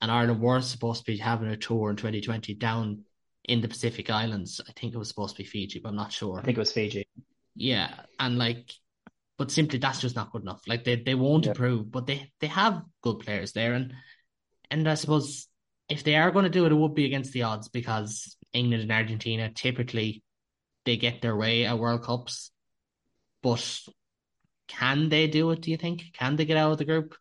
and 0.00 0.10
Ireland 0.10 0.40
weren't 0.40 0.64
supposed 0.64 1.04
to 1.04 1.12
be 1.12 1.18
having 1.18 1.48
a 1.48 1.56
tour 1.56 1.90
in 1.90 1.96
2020 1.96 2.54
down 2.54 3.04
in 3.44 3.60
the 3.60 3.68
Pacific 3.68 4.10
Islands. 4.10 4.60
I 4.68 4.72
think 4.72 4.94
it 4.94 4.98
was 4.98 5.08
supposed 5.08 5.36
to 5.36 5.42
be 5.42 5.48
Fiji, 5.48 5.80
but 5.80 5.90
I'm 5.90 5.96
not 5.96 6.12
sure. 6.12 6.38
I 6.38 6.42
think 6.42 6.56
it 6.56 6.60
was 6.60 6.72
Fiji. 6.72 7.06
Yeah, 7.54 7.90
and 8.18 8.38
like, 8.38 8.72
but 9.38 9.50
simply 9.50 9.78
that's 9.78 10.00
just 10.00 10.16
not 10.16 10.32
good 10.32 10.42
enough. 10.42 10.62
Like 10.66 10.84
they 10.84 10.96
they 10.96 11.14
won't 11.14 11.44
Yeah. 11.44 11.52
improve, 11.52 11.90
but 11.90 12.06
they 12.06 12.30
they 12.40 12.48
have 12.48 12.82
good 13.02 13.20
players 13.20 13.52
there, 13.52 13.74
and 13.74 13.94
and 14.70 14.88
I 14.88 14.94
suppose 14.94 15.46
if 15.88 16.02
they 16.04 16.16
are 16.16 16.30
going 16.30 16.44
to 16.44 16.50
do 16.50 16.64
it, 16.66 16.72
it 16.72 16.76
would 16.76 16.94
be 16.94 17.04
against 17.04 17.32
the 17.32 17.42
odds 17.42 17.68
because 17.68 18.36
England 18.52 18.82
and 18.82 18.92
Argentina 18.92 19.50
typically 19.52 20.22
they 20.84 20.96
get 20.96 21.20
their 21.22 21.36
way 21.36 21.64
at 21.66 21.78
World 21.78 22.02
Cups, 22.02 22.50
but 23.42 23.80
can 24.66 25.08
they 25.10 25.26
do 25.26 25.50
it? 25.50 25.60
Do 25.60 25.70
you 25.70 25.76
think? 25.76 26.12
Can 26.14 26.36
they 26.36 26.44
get 26.46 26.56
out 26.56 26.72
of 26.72 26.78
the 26.78 26.84
group? 26.84 27.14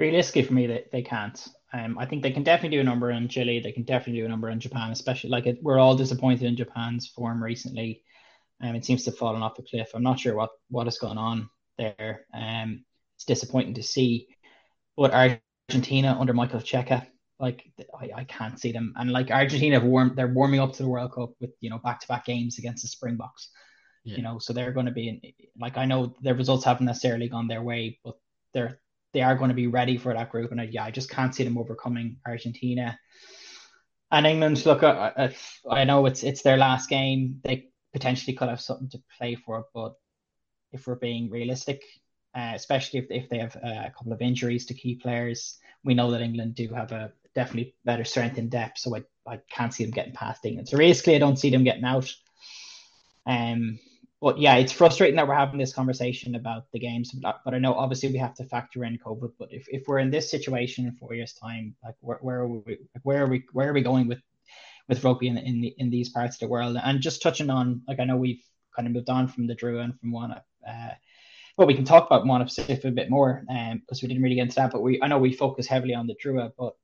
Realistically, 0.00 0.44
for 0.44 0.54
me, 0.54 0.66
they, 0.66 0.84
they 0.90 1.02
can't. 1.02 1.46
Um, 1.74 1.98
I 1.98 2.06
think 2.06 2.22
they 2.22 2.30
can 2.30 2.42
definitely 2.42 2.78
do 2.78 2.80
a 2.80 2.84
number 2.84 3.10
in 3.10 3.28
Chile. 3.28 3.60
They 3.60 3.70
can 3.70 3.82
definitely 3.82 4.20
do 4.20 4.24
a 4.24 4.30
number 4.30 4.48
in 4.48 4.58
Japan, 4.58 4.90
especially 4.90 5.28
like 5.28 5.46
it, 5.46 5.58
we're 5.62 5.78
all 5.78 5.94
disappointed 5.94 6.44
in 6.44 6.56
Japan's 6.56 7.06
form 7.06 7.44
recently. 7.44 8.02
Um, 8.62 8.74
it 8.74 8.86
seems 8.86 9.04
to 9.04 9.10
have 9.10 9.18
fallen 9.18 9.42
off 9.42 9.58
a 9.58 9.62
cliff. 9.62 9.90
I'm 9.92 10.02
not 10.02 10.18
sure 10.18 10.34
what 10.34 10.50
what 10.70 10.86
has 10.86 10.96
gone 10.96 11.18
on 11.18 11.50
there. 11.76 12.24
Um, 12.32 12.86
it's 13.16 13.26
disappointing 13.26 13.74
to 13.74 13.82
see. 13.82 14.28
But 14.96 15.12
Argentina 15.12 16.16
under 16.18 16.32
Michael 16.32 16.60
Cheika, 16.60 17.06
like 17.38 17.70
I, 18.00 18.10
I 18.16 18.24
can't 18.24 18.58
see 18.58 18.72
them. 18.72 18.94
And 18.96 19.12
like 19.12 19.30
Argentina 19.30 19.74
have 19.74 19.84
warmed, 19.84 20.16
they're 20.16 20.28
warming 20.32 20.60
up 20.60 20.72
to 20.72 20.82
the 20.82 20.88
World 20.88 21.12
Cup 21.12 21.32
with 21.40 21.50
you 21.60 21.68
know 21.68 21.78
back 21.78 22.00
to 22.00 22.08
back 22.08 22.24
games 22.24 22.58
against 22.58 22.82
the 22.82 22.88
Springboks. 22.88 23.50
Yeah. 24.04 24.16
You 24.16 24.22
know, 24.22 24.38
so 24.38 24.54
they're 24.54 24.72
going 24.72 24.86
to 24.86 24.92
be 24.92 25.08
in, 25.10 25.20
like 25.60 25.76
I 25.76 25.84
know 25.84 26.16
their 26.22 26.34
results 26.34 26.64
haven't 26.64 26.86
necessarily 26.86 27.28
gone 27.28 27.48
their 27.48 27.62
way, 27.62 27.98
but 28.02 28.14
they're 28.54 28.80
they 29.12 29.22
are 29.22 29.36
going 29.36 29.48
to 29.48 29.54
be 29.54 29.66
ready 29.66 29.96
for 29.96 30.14
that 30.14 30.30
group. 30.30 30.52
And 30.52 30.60
I, 30.60 30.64
yeah, 30.64 30.84
I 30.84 30.90
just 30.90 31.10
can't 31.10 31.34
see 31.34 31.44
them 31.44 31.58
overcoming 31.58 32.18
Argentina 32.26 32.98
and 34.10 34.26
England. 34.26 34.64
Look, 34.66 34.82
I, 34.82 35.12
I, 35.16 35.34
I 35.70 35.84
know 35.84 36.06
it's 36.06 36.22
it's 36.22 36.42
their 36.42 36.56
last 36.56 36.88
game. 36.88 37.40
They 37.44 37.68
potentially 37.92 38.36
could 38.36 38.48
have 38.48 38.60
something 38.60 38.88
to 38.90 39.02
play 39.18 39.34
for, 39.34 39.66
but 39.74 39.94
if 40.72 40.86
we're 40.86 40.96
being 40.96 41.30
realistic, 41.30 41.82
uh, 42.34 42.52
especially 42.54 43.00
if 43.00 43.06
if 43.10 43.28
they 43.28 43.38
have 43.38 43.56
uh, 43.56 43.84
a 43.86 43.92
couple 43.96 44.12
of 44.12 44.22
injuries 44.22 44.66
to 44.66 44.74
key 44.74 44.96
players, 44.96 45.58
we 45.84 45.94
know 45.94 46.10
that 46.10 46.22
England 46.22 46.54
do 46.54 46.68
have 46.68 46.92
a 46.92 47.12
definitely 47.34 47.74
better 47.84 48.04
strength 48.04 48.38
in 48.38 48.48
depth. 48.48 48.78
So 48.78 48.96
I 48.96 49.02
I 49.26 49.40
can't 49.50 49.74
see 49.74 49.84
them 49.84 49.92
getting 49.92 50.14
past 50.14 50.44
England. 50.44 50.68
So 50.68 50.78
realistically, 50.78 51.16
I 51.16 51.18
don't 51.18 51.38
see 51.38 51.50
them 51.50 51.64
getting 51.64 51.84
out. 51.84 52.12
Um, 53.26 53.78
but 54.20 54.38
yeah, 54.38 54.56
it's 54.56 54.72
frustrating 54.72 55.16
that 55.16 55.26
we're 55.26 55.34
having 55.34 55.58
this 55.58 55.72
conversation 55.72 56.34
about 56.34 56.70
the 56.72 56.78
games. 56.78 57.10
But, 57.12 57.40
but 57.42 57.54
I 57.54 57.58
know 57.58 57.72
obviously 57.72 58.12
we 58.12 58.18
have 58.18 58.34
to 58.34 58.44
factor 58.44 58.84
in 58.84 58.98
COVID. 58.98 59.32
But 59.38 59.48
if, 59.50 59.66
if 59.68 59.84
we're 59.86 59.98
in 59.98 60.10
this 60.10 60.30
situation 60.30 60.86
in 60.86 60.92
four 60.92 61.14
years' 61.14 61.32
time, 61.32 61.74
like 61.82 61.94
where, 62.00 62.18
where 62.20 62.40
are 62.40 62.48
we? 62.48 62.78
Where 63.02 63.24
are 63.24 63.28
we? 63.28 63.44
Where 63.52 63.70
are 63.70 63.72
we 63.72 63.80
going 63.80 64.08
with 64.08 64.20
with 64.88 65.02
rugby 65.04 65.28
in 65.28 65.38
in, 65.38 65.60
the, 65.62 65.74
in 65.78 65.88
these 65.88 66.10
parts 66.10 66.36
of 66.36 66.40
the 66.40 66.48
world? 66.48 66.76
And 66.82 67.00
just 67.00 67.22
touching 67.22 67.48
on, 67.48 67.82
like 67.88 67.98
I 67.98 68.04
know 68.04 68.18
we've 68.18 68.44
kind 68.76 68.86
of 68.86 68.92
moved 68.92 69.08
on 69.08 69.26
from 69.26 69.46
the 69.46 69.56
Drua 69.56 69.84
and 69.84 69.98
from 69.98 70.12
one. 70.12 70.32
Uh, 70.32 70.90
well, 71.56 71.66
we 71.66 71.74
can 71.74 71.86
talk 71.86 72.06
about 72.06 72.26
Moana 72.26 72.44
Pacific 72.44 72.84
a 72.84 72.90
bit 72.90 73.08
more 73.08 73.42
um, 73.48 73.78
because 73.78 74.02
we 74.02 74.08
didn't 74.08 74.22
really 74.22 74.36
get 74.36 74.42
into 74.42 74.56
that. 74.56 74.70
But 74.70 74.82
we, 74.82 75.00
I 75.02 75.08
know 75.08 75.18
we 75.18 75.32
focus 75.32 75.66
heavily 75.66 75.94
on 75.94 76.06
the 76.06 76.16
Drua, 76.22 76.52
but 76.58 76.74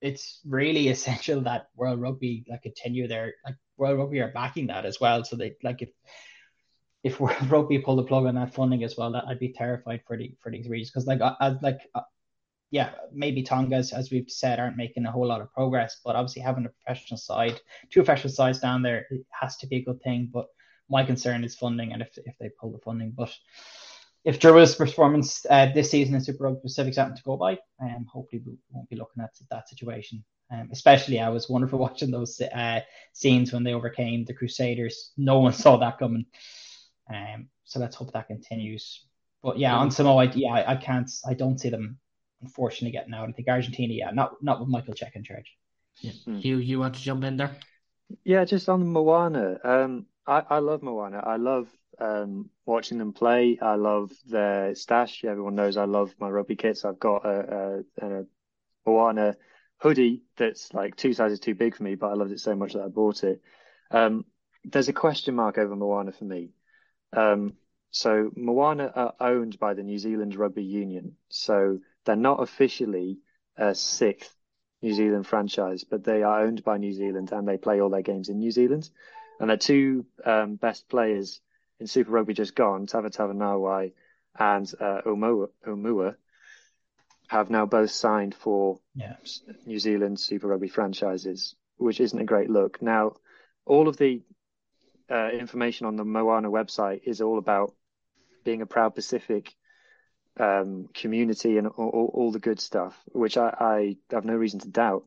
it's 0.00 0.40
really 0.46 0.88
essential 0.94 1.42
that 1.42 1.68
World 1.76 2.00
Rugby 2.00 2.46
like 2.48 2.62
continue 2.62 3.08
their 3.08 3.34
like 3.44 3.56
World 3.76 3.98
Rugby 3.98 4.20
are 4.20 4.32
backing 4.32 4.68
that 4.68 4.86
as 4.86 4.98
well. 4.98 5.22
So 5.22 5.36
they 5.36 5.56
like 5.62 5.82
if 5.82 5.90
if 7.02 7.20
Rugby 7.50 7.78
pull 7.78 7.96
the 7.96 8.04
plug 8.04 8.26
on 8.26 8.34
that 8.34 8.54
funding 8.54 8.84
as 8.84 8.96
well, 8.96 9.12
that 9.12 9.24
I'd 9.26 9.38
be 9.38 9.52
terrified 9.52 10.02
for 10.06 10.16
the 10.16 10.32
for 10.40 10.50
these 10.50 10.68
regions 10.68 10.90
because 10.90 11.06
like 11.06 11.20
like 11.62 11.80
uh, 11.94 12.02
yeah, 12.70 12.90
maybe 13.12 13.42
Tonga's 13.42 13.92
as 13.92 14.10
we've 14.10 14.30
said 14.30 14.60
aren't 14.60 14.76
making 14.76 15.06
a 15.06 15.12
whole 15.12 15.26
lot 15.26 15.40
of 15.40 15.52
progress, 15.52 16.00
but 16.04 16.16
obviously 16.16 16.42
having 16.42 16.66
a 16.66 16.68
professional 16.68 17.18
side, 17.18 17.60
two 17.90 18.00
professional 18.00 18.32
sides 18.32 18.60
down 18.60 18.82
there 18.82 19.06
has 19.30 19.56
to 19.58 19.66
be 19.66 19.76
a 19.76 19.84
good 19.84 20.02
thing. 20.02 20.30
But 20.32 20.46
my 20.88 21.04
concern 21.04 21.44
is 21.44 21.56
funding 21.56 21.92
and 21.92 22.02
if 22.02 22.16
if 22.24 22.36
they 22.38 22.50
pull 22.60 22.72
the 22.72 22.78
funding, 22.78 23.12
but 23.16 23.34
if 24.24 24.38
Drua's 24.38 24.74
performance 24.74 25.46
uh, 25.48 25.66
this 25.72 25.90
season 25.90 26.14
in 26.14 26.20
Super 26.20 26.44
Rugby 26.44 26.60
Pacific 26.62 26.94
something 26.94 27.16
to 27.16 27.22
go 27.22 27.36
by, 27.36 27.58
um, 27.80 28.06
hopefully 28.10 28.42
we 28.44 28.58
won't 28.70 28.88
be 28.90 28.96
looking 28.96 29.22
at 29.22 29.30
that 29.50 29.68
situation. 29.68 30.22
Um, 30.52 30.68
especially, 30.72 31.20
I 31.20 31.30
was 31.30 31.48
wonderful 31.48 31.78
watching 31.78 32.10
those 32.10 32.40
uh, 32.40 32.80
scenes 33.12 33.52
when 33.52 33.64
they 33.64 33.72
overcame 33.72 34.24
the 34.24 34.34
Crusaders. 34.34 35.12
No 35.16 35.38
one 35.38 35.52
saw 35.52 35.76
that 35.78 35.98
coming. 35.98 36.26
Um, 37.10 37.48
so 37.64 37.80
let's 37.80 37.96
hope 37.96 38.12
that 38.12 38.28
continues. 38.28 39.04
But 39.42 39.58
yeah, 39.58 39.74
on 39.74 39.90
Samoa, 39.90 40.26
yeah, 40.34 40.52
I, 40.52 40.72
I 40.72 40.76
can't, 40.76 41.10
I 41.26 41.34
don't 41.34 41.58
see 41.58 41.70
them 41.70 41.98
unfortunately 42.42 42.92
getting 42.92 43.14
out. 43.14 43.28
I 43.28 43.32
think 43.32 43.48
Argentina, 43.48 43.92
yeah, 43.92 44.10
not 44.10 44.42
not 44.42 44.60
with 44.60 44.68
Michael 44.68 44.94
Cheika 44.94 45.16
in 45.16 45.24
charge. 45.24 45.56
Yeah. 46.00 46.12
Huw, 46.26 46.64
you 46.64 46.78
want 46.78 46.94
to 46.94 47.00
jump 47.00 47.24
in 47.24 47.36
there? 47.36 47.56
Yeah, 48.24 48.44
just 48.44 48.68
on 48.68 48.86
Moana. 48.88 49.58
Um, 49.62 50.06
I, 50.26 50.42
I 50.48 50.58
love 50.58 50.82
Moana. 50.82 51.18
I 51.18 51.36
love 51.36 51.68
um, 51.98 52.50
watching 52.66 52.98
them 52.98 53.12
play. 53.12 53.58
I 53.60 53.74
love 53.74 54.10
their 54.26 54.74
stash. 54.74 55.24
Everyone 55.24 55.54
knows 55.54 55.76
I 55.76 55.84
love 55.84 56.14
my 56.18 56.28
rugby 56.28 56.56
kits. 56.56 56.84
I've 56.84 56.98
got 56.98 57.24
a, 57.24 57.84
a, 58.00 58.06
a 58.06 58.24
Moana 58.86 59.36
hoodie 59.78 60.22
that's 60.36 60.72
like 60.74 60.96
two 60.96 61.12
sizes 61.12 61.40
too 61.40 61.54
big 61.54 61.76
for 61.76 61.82
me, 61.82 61.94
but 61.94 62.08
I 62.08 62.14
loved 62.14 62.32
it 62.32 62.40
so 62.40 62.54
much 62.54 62.74
that 62.74 62.82
I 62.82 62.88
bought 62.88 63.24
it. 63.24 63.40
Um, 63.90 64.24
there's 64.64 64.88
a 64.88 64.92
question 64.92 65.34
mark 65.34 65.58
over 65.58 65.74
Moana 65.74 66.12
for 66.12 66.24
me. 66.24 66.50
Um, 67.12 67.54
so 67.90 68.30
Moana 68.36 68.92
are 68.94 69.14
owned 69.20 69.58
by 69.58 69.74
the 69.74 69.82
New 69.82 69.98
Zealand 69.98 70.36
Rugby 70.36 70.62
Union. 70.62 71.16
So 71.28 71.78
they're 72.04 72.16
not 72.16 72.42
officially 72.42 73.18
a 73.56 73.74
sixth 73.74 74.34
New 74.82 74.94
Zealand 74.94 75.26
franchise, 75.26 75.84
but 75.84 76.04
they 76.04 76.22
are 76.22 76.42
owned 76.42 76.64
by 76.64 76.78
New 76.78 76.92
Zealand 76.92 77.32
and 77.32 77.46
they 77.46 77.56
play 77.56 77.80
all 77.80 77.90
their 77.90 78.02
games 78.02 78.28
in 78.28 78.38
New 78.38 78.50
Zealand. 78.50 78.88
And 79.38 79.50
their 79.50 79.56
two 79.56 80.06
um, 80.24 80.56
best 80.56 80.88
players 80.88 81.40
in 81.78 81.86
Super 81.86 82.12
Rugby 82.12 82.34
just 82.34 82.54
gone, 82.54 82.86
Tava 82.86 83.10
Tavanawai 83.10 83.92
and 84.38 84.72
uh, 84.80 85.00
Omua, 85.06 85.48
Omua, 85.66 86.14
have 87.28 87.50
now 87.50 87.66
both 87.66 87.90
signed 87.90 88.34
for 88.34 88.80
yeah. 88.94 89.16
New 89.66 89.78
Zealand 89.78 90.20
Super 90.20 90.48
Rugby 90.48 90.68
franchises, 90.68 91.54
which 91.76 92.00
isn't 92.00 92.18
a 92.18 92.24
great 92.24 92.50
look. 92.50 92.80
Now, 92.82 93.14
all 93.66 93.88
of 93.88 93.96
the 93.96 94.22
uh, 95.10 95.30
information 95.30 95.86
on 95.86 95.96
the 95.96 96.04
Moana 96.04 96.50
website 96.50 97.00
is 97.04 97.20
all 97.20 97.38
about 97.38 97.74
being 98.44 98.62
a 98.62 98.66
proud 98.66 98.94
Pacific 98.94 99.54
um, 100.38 100.88
community 100.94 101.58
and 101.58 101.66
all, 101.66 102.10
all, 102.14 102.32
the 102.32 102.38
good 102.38 102.60
stuff, 102.60 102.96
which 103.06 103.36
I, 103.36 103.48
I, 103.48 103.96
have 104.14 104.24
no 104.24 104.34
reason 104.34 104.60
to 104.60 104.68
doubt. 104.68 105.04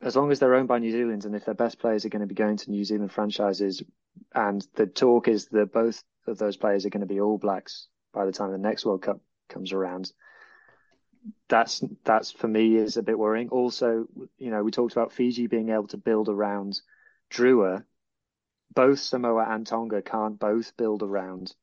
As 0.00 0.16
long 0.16 0.30
as 0.30 0.38
they're 0.38 0.54
owned 0.54 0.68
by 0.68 0.78
New 0.78 0.92
Zealand 0.92 1.24
and 1.24 1.34
if 1.34 1.44
their 1.44 1.54
best 1.54 1.78
players 1.78 2.04
are 2.04 2.08
going 2.08 2.20
to 2.20 2.26
be 2.26 2.34
going 2.34 2.56
to 2.58 2.70
New 2.70 2.84
Zealand 2.84 3.12
franchises, 3.12 3.82
and 4.34 4.66
the 4.74 4.86
talk 4.86 5.28
is 5.28 5.46
that 5.46 5.72
both 5.72 6.02
of 6.26 6.38
those 6.38 6.56
players 6.56 6.86
are 6.86 6.90
going 6.90 7.06
to 7.06 7.14
be 7.14 7.20
All 7.20 7.38
Blacks 7.38 7.88
by 8.12 8.24
the 8.24 8.32
time 8.32 8.52
the 8.52 8.58
next 8.58 8.84
World 8.84 9.02
Cup 9.02 9.20
comes 9.48 9.72
around. 9.72 10.10
That's 11.48 11.84
that's 12.04 12.32
for 12.32 12.48
me 12.48 12.76
is 12.76 12.96
a 12.96 13.02
bit 13.02 13.18
worrying. 13.18 13.48
Also, 13.50 14.06
you 14.38 14.50
know, 14.50 14.62
we 14.62 14.70
talked 14.70 14.92
about 14.92 15.12
Fiji 15.12 15.46
being 15.46 15.70
able 15.70 15.86
to 15.88 15.96
build 15.96 16.28
around 16.28 16.80
Drua. 17.30 17.84
Both 18.74 19.00
Samoa 19.00 19.46
and 19.48 19.66
Tonga 19.66 20.02
can't 20.02 20.38
both 20.38 20.76
build 20.76 21.02
around 21.02 21.54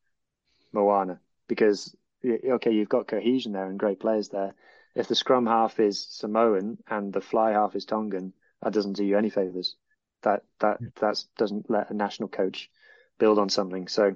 Moana 0.72 1.20
because 1.48 1.96
okay, 2.26 2.72
you've 2.72 2.90
got 2.90 3.08
cohesion 3.08 3.54
there 3.54 3.66
and 3.66 3.80
great 3.80 4.00
players 4.00 4.30
there. 4.30 4.54
If 4.96 5.08
the 5.08 5.16
scrum 5.16 5.46
half 5.46 5.80
is 5.80 6.06
Samoan 6.10 6.78
and 6.88 7.14
the 7.14 7.22
fly 7.22 7.52
half 7.52 7.76
is 7.76 7.86
Tongan, 7.86 8.34
that 8.62 8.74
doesn't 8.74 8.94
do 8.94 9.06
you 9.06 9.18
any 9.18 9.30
favors. 9.30 9.76
That 10.24 10.44
that 10.60 10.80
that 11.00 11.24
doesn't 11.38 11.70
let 11.70 11.90
a 11.90 11.94
national 11.94 12.30
coach 12.30 12.70
build 13.18 13.40
on 13.40 13.50
something. 13.50 13.88
So 13.88 14.16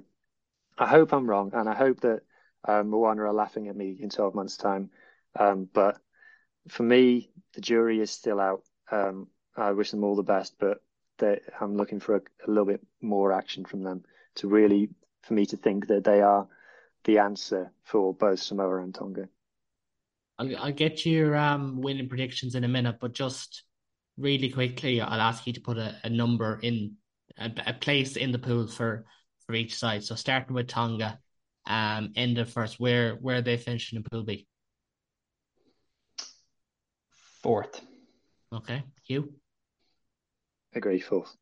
I 0.78 0.88
hope 0.88 1.14
I'm 1.14 1.30
wrong, 1.30 1.52
and 1.54 1.70
I 1.70 1.76
hope 1.76 2.02
that 2.02 2.22
um, 2.66 2.90
Moana 2.90 3.24
are 3.24 3.34
laughing 3.34 3.68
at 3.68 3.76
me 3.76 3.98
in 4.00 4.10
12 4.10 4.36
months' 4.36 4.58
time. 4.58 4.90
Um, 5.40 5.70
but 5.72 5.98
for 6.68 6.84
me, 6.84 7.30
the 7.54 7.62
jury 7.62 8.00
is 8.00 8.12
still 8.12 8.40
out. 8.40 8.64
Um, 8.92 9.28
I 9.56 9.72
wish 9.72 9.92
them 9.92 10.04
all 10.04 10.16
the 10.16 10.24
best, 10.24 10.56
but 10.60 10.83
I'm 11.22 11.76
looking 11.76 12.00
for 12.00 12.16
a, 12.16 12.22
a 12.46 12.48
little 12.48 12.66
bit 12.66 12.82
more 13.02 13.32
action 13.32 13.66
from 13.66 13.84
them 13.84 14.04
to 14.36 14.48
really, 14.48 14.90
for 15.22 15.34
me 15.34 15.46
to 15.48 15.58
think 15.58 15.88
that 15.88 16.04
they 16.04 16.22
are 16.22 16.48
the 17.04 17.20
answer 17.20 17.72
for 17.84 18.14
both 18.14 18.40
Samoa 18.40 18.82
and 18.82 18.94
Tonga. 18.94 19.28
I'll, 20.40 20.58
I'll 20.58 20.72
get 20.72 21.06
your 21.06 21.36
um, 21.36 21.82
winning 21.82 22.10
predictions 22.10 22.56
in 22.56 22.64
a 22.64 22.68
minute, 22.68 22.98
but 23.00 23.14
just 23.14 23.64
really 24.18 24.50
quickly, 24.50 25.02
I'll 25.02 25.22
ask 25.22 25.46
you 25.46 25.54
to 25.54 25.62
put 25.62 25.78
a, 25.78 25.96
a 26.04 26.10
number 26.10 26.60
in 26.62 26.96
a, 27.38 27.52
a, 27.68 27.74
place 27.74 28.16
in 28.16 28.32
the 28.32 28.40
pool 28.40 28.68
for 28.68 29.06
for 29.46 29.54
each 29.54 29.76
side. 29.76 30.04
So 30.04 30.16
starting 30.16 30.56
with 30.56 30.68
Tonga, 30.68 31.20
um, 31.66 32.14
end 32.16 32.38
of 32.38 32.50
first, 32.50 32.80
where 32.80 33.16
where 33.16 33.38
are 33.38 33.42
they 33.42 33.58
finishing 33.58 33.98
in 33.98 34.04
Pool 34.04 34.24
B? 34.24 34.48
Fourth. 37.42 37.82
Okay, 38.54 38.84
Huw. 39.10 39.30
Agree, 40.76 41.00
fourth. 41.00 41.36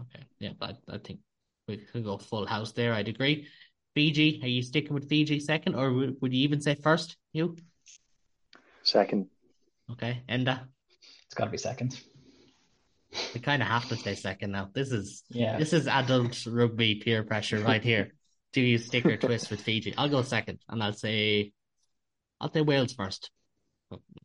Okay, 0.00 0.24
yeah, 0.38 0.52
but 0.58 0.78
I 0.88 0.98
think 0.98 1.20
we 1.66 1.78
could 1.78 2.04
go 2.04 2.18
full 2.18 2.46
house 2.46 2.72
there. 2.72 2.94
I'd 2.94 3.08
agree. 3.08 3.46
Fiji, 3.94 4.40
are 4.42 4.48
you 4.48 4.62
sticking 4.62 4.94
with 4.94 5.08
Fiji 5.08 5.40
second, 5.40 5.74
or 5.74 5.92
would, 5.92 6.16
would 6.20 6.32
you 6.32 6.44
even 6.44 6.60
say 6.60 6.74
first? 6.74 7.16
You 7.32 7.56
second. 8.82 9.26
Okay, 9.92 10.22
Enda. 10.28 10.60
It's 11.26 11.34
got 11.34 11.46
to 11.46 11.50
be 11.50 11.58
second. 11.58 11.98
We 13.34 13.40
kind 13.40 13.62
of 13.62 13.68
have 13.68 13.88
to 13.88 13.96
say 13.96 14.14
second 14.14 14.52
now. 14.52 14.70
This 14.72 14.92
is 14.92 15.24
yeah. 15.30 15.58
This 15.58 15.72
is 15.72 15.86
adult 15.86 16.46
rugby 16.46 16.96
peer 16.96 17.22
pressure 17.22 17.58
right 17.58 17.82
here. 17.82 18.14
Do 18.52 18.60
you 18.60 18.78
stick 18.78 19.04
or 19.04 19.16
twist 19.16 19.50
with 19.50 19.62
Fiji? 19.62 19.94
I'll 19.96 20.08
go 20.08 20.22
second, 20.22 20.60
and 20.68 20.82
I'll 20.82 20.92
say, 20.92 21.52
I'll 22.40 22.52
say 22.52 22.60
Wales 22.60 22.92
first. 22.92 23.30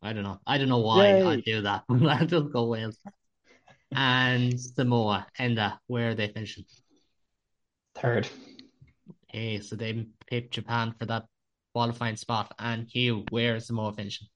I 0.02 0.12
don't 0.12 0.22
know. 0.22 0.38
I 0.46 0.58
don't 0.58 0.68
know 0.68 0.78
why 0.78 1.22
I 1.22 1.40
do 1.40 1.62
that. 1.62 1.84
I'll 1.90 2.26
just 2.26 2.52
go 2.52 2.66
Wales. 2.66 2.98
And 3.94 4.60
Samoa, 4.60 5.26
Enda, 5.38 5.72
uh, 5.72 5.76
where 5.86 6.10
are 6.10 6.14
they 6.14 6.28
finishing? 6.28 6.64
Third. 7.94 8.28
Okay, 9.30 9.60
so 9.60 9.76
they 9.76 10.06
picked 10.26 10.54
Japan 10.54 10.94
for 10.98 11.06
that 11.06 11.26
qualifying 11.72 12.16
spot. 12.16 12.54
And 12.58 12.88
Huw, 12.88 13.30
where 13.30 13.56
is 13.56 13.66
Samoa 13.66 13.92
finishing? 13.92 14.28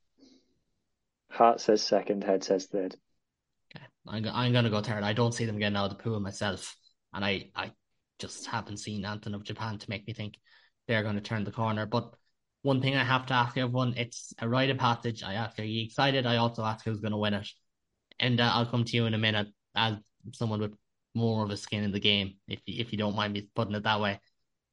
Heart 1.31 1.61
says 1.61 1.83
second, 1.83 2.25
head 2.25 2.44
says 2.44 2.66
third. 2.66 2.97
Okay, 3.75 3.85
I'm, 4.07 4.25
I'm 4.33 4.53
going 4.53 4.64
to 4.64 4.71
go 4.71 4.81
third. 4.81 5.03
I 5.03 5.12
don't 5.12 5.35
see 5.35 5.44
them 5.44 5.59
getting 5.59 5.77
out 5.77 5.90
of 5.90 5.97
the 5.97 6.03
pool 6.03 6.21
myself. 6.21 6.77
And 7.12 7.25
I, 7.25 7.51
I 7.55 7.73
just 8.18 8.47
haven't 8.47 8.79
seen 8.79 9.05
anything 9.05 9.35
of 9.35 9.44
Japan 9.44 9.79
to 9.79 9.90
make 9.90 10.07
me 10.07 10.14
think 10.14 10.35
they're 10.87 11.03
going 11.03 11.16
to 11.16 11.21
turn 11.21 11.44
the 11.44 11.51
corner. 11.51 11.87
But 11.87 12.14
one 12.62 12.81
thing 12.81 12.97
I 12.97 13.05
have 13.05 13.27
to 13.27 13.35
ask 13.35 13.57
everyone, 13.57 13.94
it's 13.97 14.33
a 14.40 14.49
rite 14.49 14.71
of 14.71 14.79
passage. 14.79 15.23
I 15.23 15.35
ask, 15.35 15.59
are 15.59 15.64
you 15.64 15.85
excited? 15.85 16.27
I 16.27 16.37
also 16.37 16.64
ask 16.64 16.85
who's 16.85 17.01
going 17.01 17.12
to 17.12 17.18
win 17.18 17.35
it. 17.35 17.49
And 18.20 18.40
uh, 18.40 18.50
I'll 18.52 18.66
come 18.66 18.85
to 18.85 18.96
you 18.96 19.07
in 19.07 19.14
a 19.14 19.18
minute 19.18 19.48
as 19.74 19.96
someone 20.33 20.61
with 20.61 20.74
more 21.14 21.44
of 21.44 21.50
a 21.50 21.57
skin 21.57 21.85
in 21.85 21.92
the 21.92 22.00
game, 22.00 22.35
if 22.46 22.61
you, 22.66 22.81
if 22.81 22.92
you 22.92 22.98
don't 22.98 23.16
mind 23.16 23.33
me 23.33 23.48
putting 23.54 23.74
it 23.74 23.83
that 23.85 24.00
way. 24.00 24.20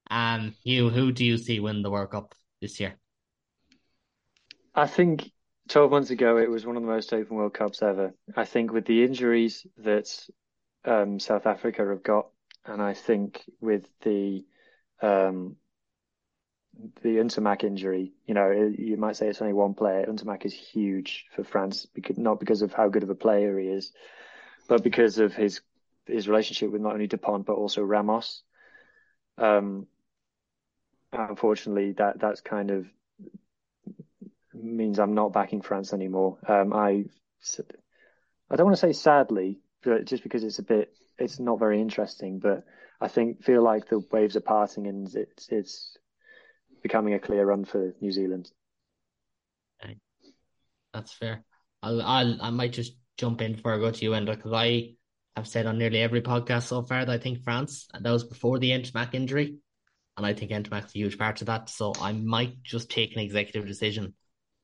Um, 0.10 0.54
you, 0.64 0.90
who 0.90 1.12
do 1.12 1.26
you 1.26 1.38
see 1.38 1.60
win 1.60 1.82
the 1.82 1.90
World 1.90 2.12
Cup 2.12 2.36
this 2.62 2.80
year? 2.80 2.96
I 4.74 4.88
think 4.88 5.32
12 5.70 5.92
months 5.92 6.10
ago 6.12 6.38
it 6.38 6.50
was 6.50 6.66
one 6.66 6.76
of 6.76 6.84
the 6.84 6.90
most 6.90 7.14
open 7.14 7.38
World 7.38 7.54
Cups 7.54 7.82
ever. 7.82 8.14
I 8.36 8.46
think 8.46 8.72
with 8.72 8.86
the 8.86 9.04
injuries 9.04 9.66
that 9.78 10.08
um, 10.84 11.20
South 11.20 11.46
Africa 11.48 11.88
have 11.88 12.04
got, 12.04 12.28
and 12.66 12.82
I 12.82 12.94
think 12.94 13.44
with 13.62 13.88
the 14.02 14.46
um, 15.02 15.56
the 17.02 17.18
Ntamack 17.18 17.64
injury, 17.64 18.14
you 18.26 18.34
know, 18.34 18.74
you 18.78 18.98
might 18.98 19.16
say 19.16 19.28
it's 19.28 19.42
only 19.42 19.54
one 19.54 19.74
player. 19.74 20.06
Ntamack 20.06 20.46
is 20.46 20.54
huge 20.54 21.26
for 21.36 21.44
France, 21.44 21.86
because, 21.86 22.18
not 22.18 22.40
because 22.40 22.62
of 22.62 22.74
how 22.74 22.90
good 22.90 23.04
of 23.04 23.10
a 23.10 23.16
player 23.16 23.58
he 23.60 23.68
is, 23.68 23.92
but 24.68 24.84
because 24.84 25.20
of 25.20 25.34
his 25.34 25.62
his 26.06 26.28
relationship 26.28 26.72
with 26.72 26.82
not 26.82 26.94
only 26.94 27.08
Dupont 27.08 27.46
but 27.46 27.54
also 27.54 27.82
Ramos. 27.82 28.44
Um, 29.38 29.88
unfortunately, 31.12 31.94
that 31.94 32.20
that's 32.20 32.42
kind 32.42 32.72
of 32.72 32.86
means 34.54 35.00
I'm 35.00 35.16
not 35.16 35.34
backing 35.34 35.62
France 35.62 35.94
anymore. 35.94 36.38
Um, 36.48 36.74
I 36.74 37.06
I 38.50 38.56
don't 38.56 38.66
want 38.66 38.78
to 38.78 38.88
say 38.88 38.94
sadly, 38.94 39.60
but 39.84 40.06
just 40.06 40.24
because 40.24 40.44
it's 40.44 40.60
a 40.60 40.64
bit, 40.64 40.94
it's 41.18 41.40
not 41.40 41.60
very 41.60 41.82
interesting. 41.82 42.40
But 42.40 42.64
I 43.02 43.08
think 43.08 43.44
feel 43.44 43.64
like 43.64 43.88
the 43.88 44.00
waves 44.12 44.36
are 44.36 44.42
parting, 44.42 44.88
and 44.88 45.14
it's 45.14 45.50
it's 45.50 45.98
becoming 46.86 47.16
a 47.16 47.20
clear 47.20 47.44
run 47.44 47.66
for 47.66 47.96
New 48.00 48.12
Zealand. 48.12 48.52
That's 50.94 51.12
fair. 51.12 51.44
I'll, 51.82 52.00
I'll, 52.00 52.38
I 52.40 52.52
might 52.52 52.74
just 52.74 52.94
jump 53.18 53.42
in 53.42 53.56
before 53.56 53.74
I 53.74 53.80
go 53.80 53.90
to 53.90 54.06
you, 54.06 54.12
Enda, 54.12 54.36
because 54.36 54.54
I 54.54 54.94
have 55.36 55.48
said 55.48 55.66
on 55.66 55.80
nearly 55.80 56.00
every 56.04 56.22
podcast 56.22 56.68
so 56.68 56.84
far 56.84 57.04
that 57.04 57.12
I 57.12 57.18
think 57.18 57.44
France, 57.44 57.88
and 57.92 58.06
that 58.06 58.12
was 58.12 58.24
before 58.24 58.60
the 58.60 58.70
Ntamack 58.70 59.16
injury, 59.16 59.58
and 60.16 60.28
I 60.28 60.34
think 60.34 60.52
Ntamack's 60.52 60.96
a 60.96 61.00
huge 61.00 61.18
part 61.18 61.42
of 61.42 61.48
that. 61.48 61.72
So 61.72 61.92
I 62.00 62.12
might 62.12 62.62
just 62.62 62.92
take 62.92 63.14
an 63.14 63.20
executive 63.24 63.68
decision 63.68 64.14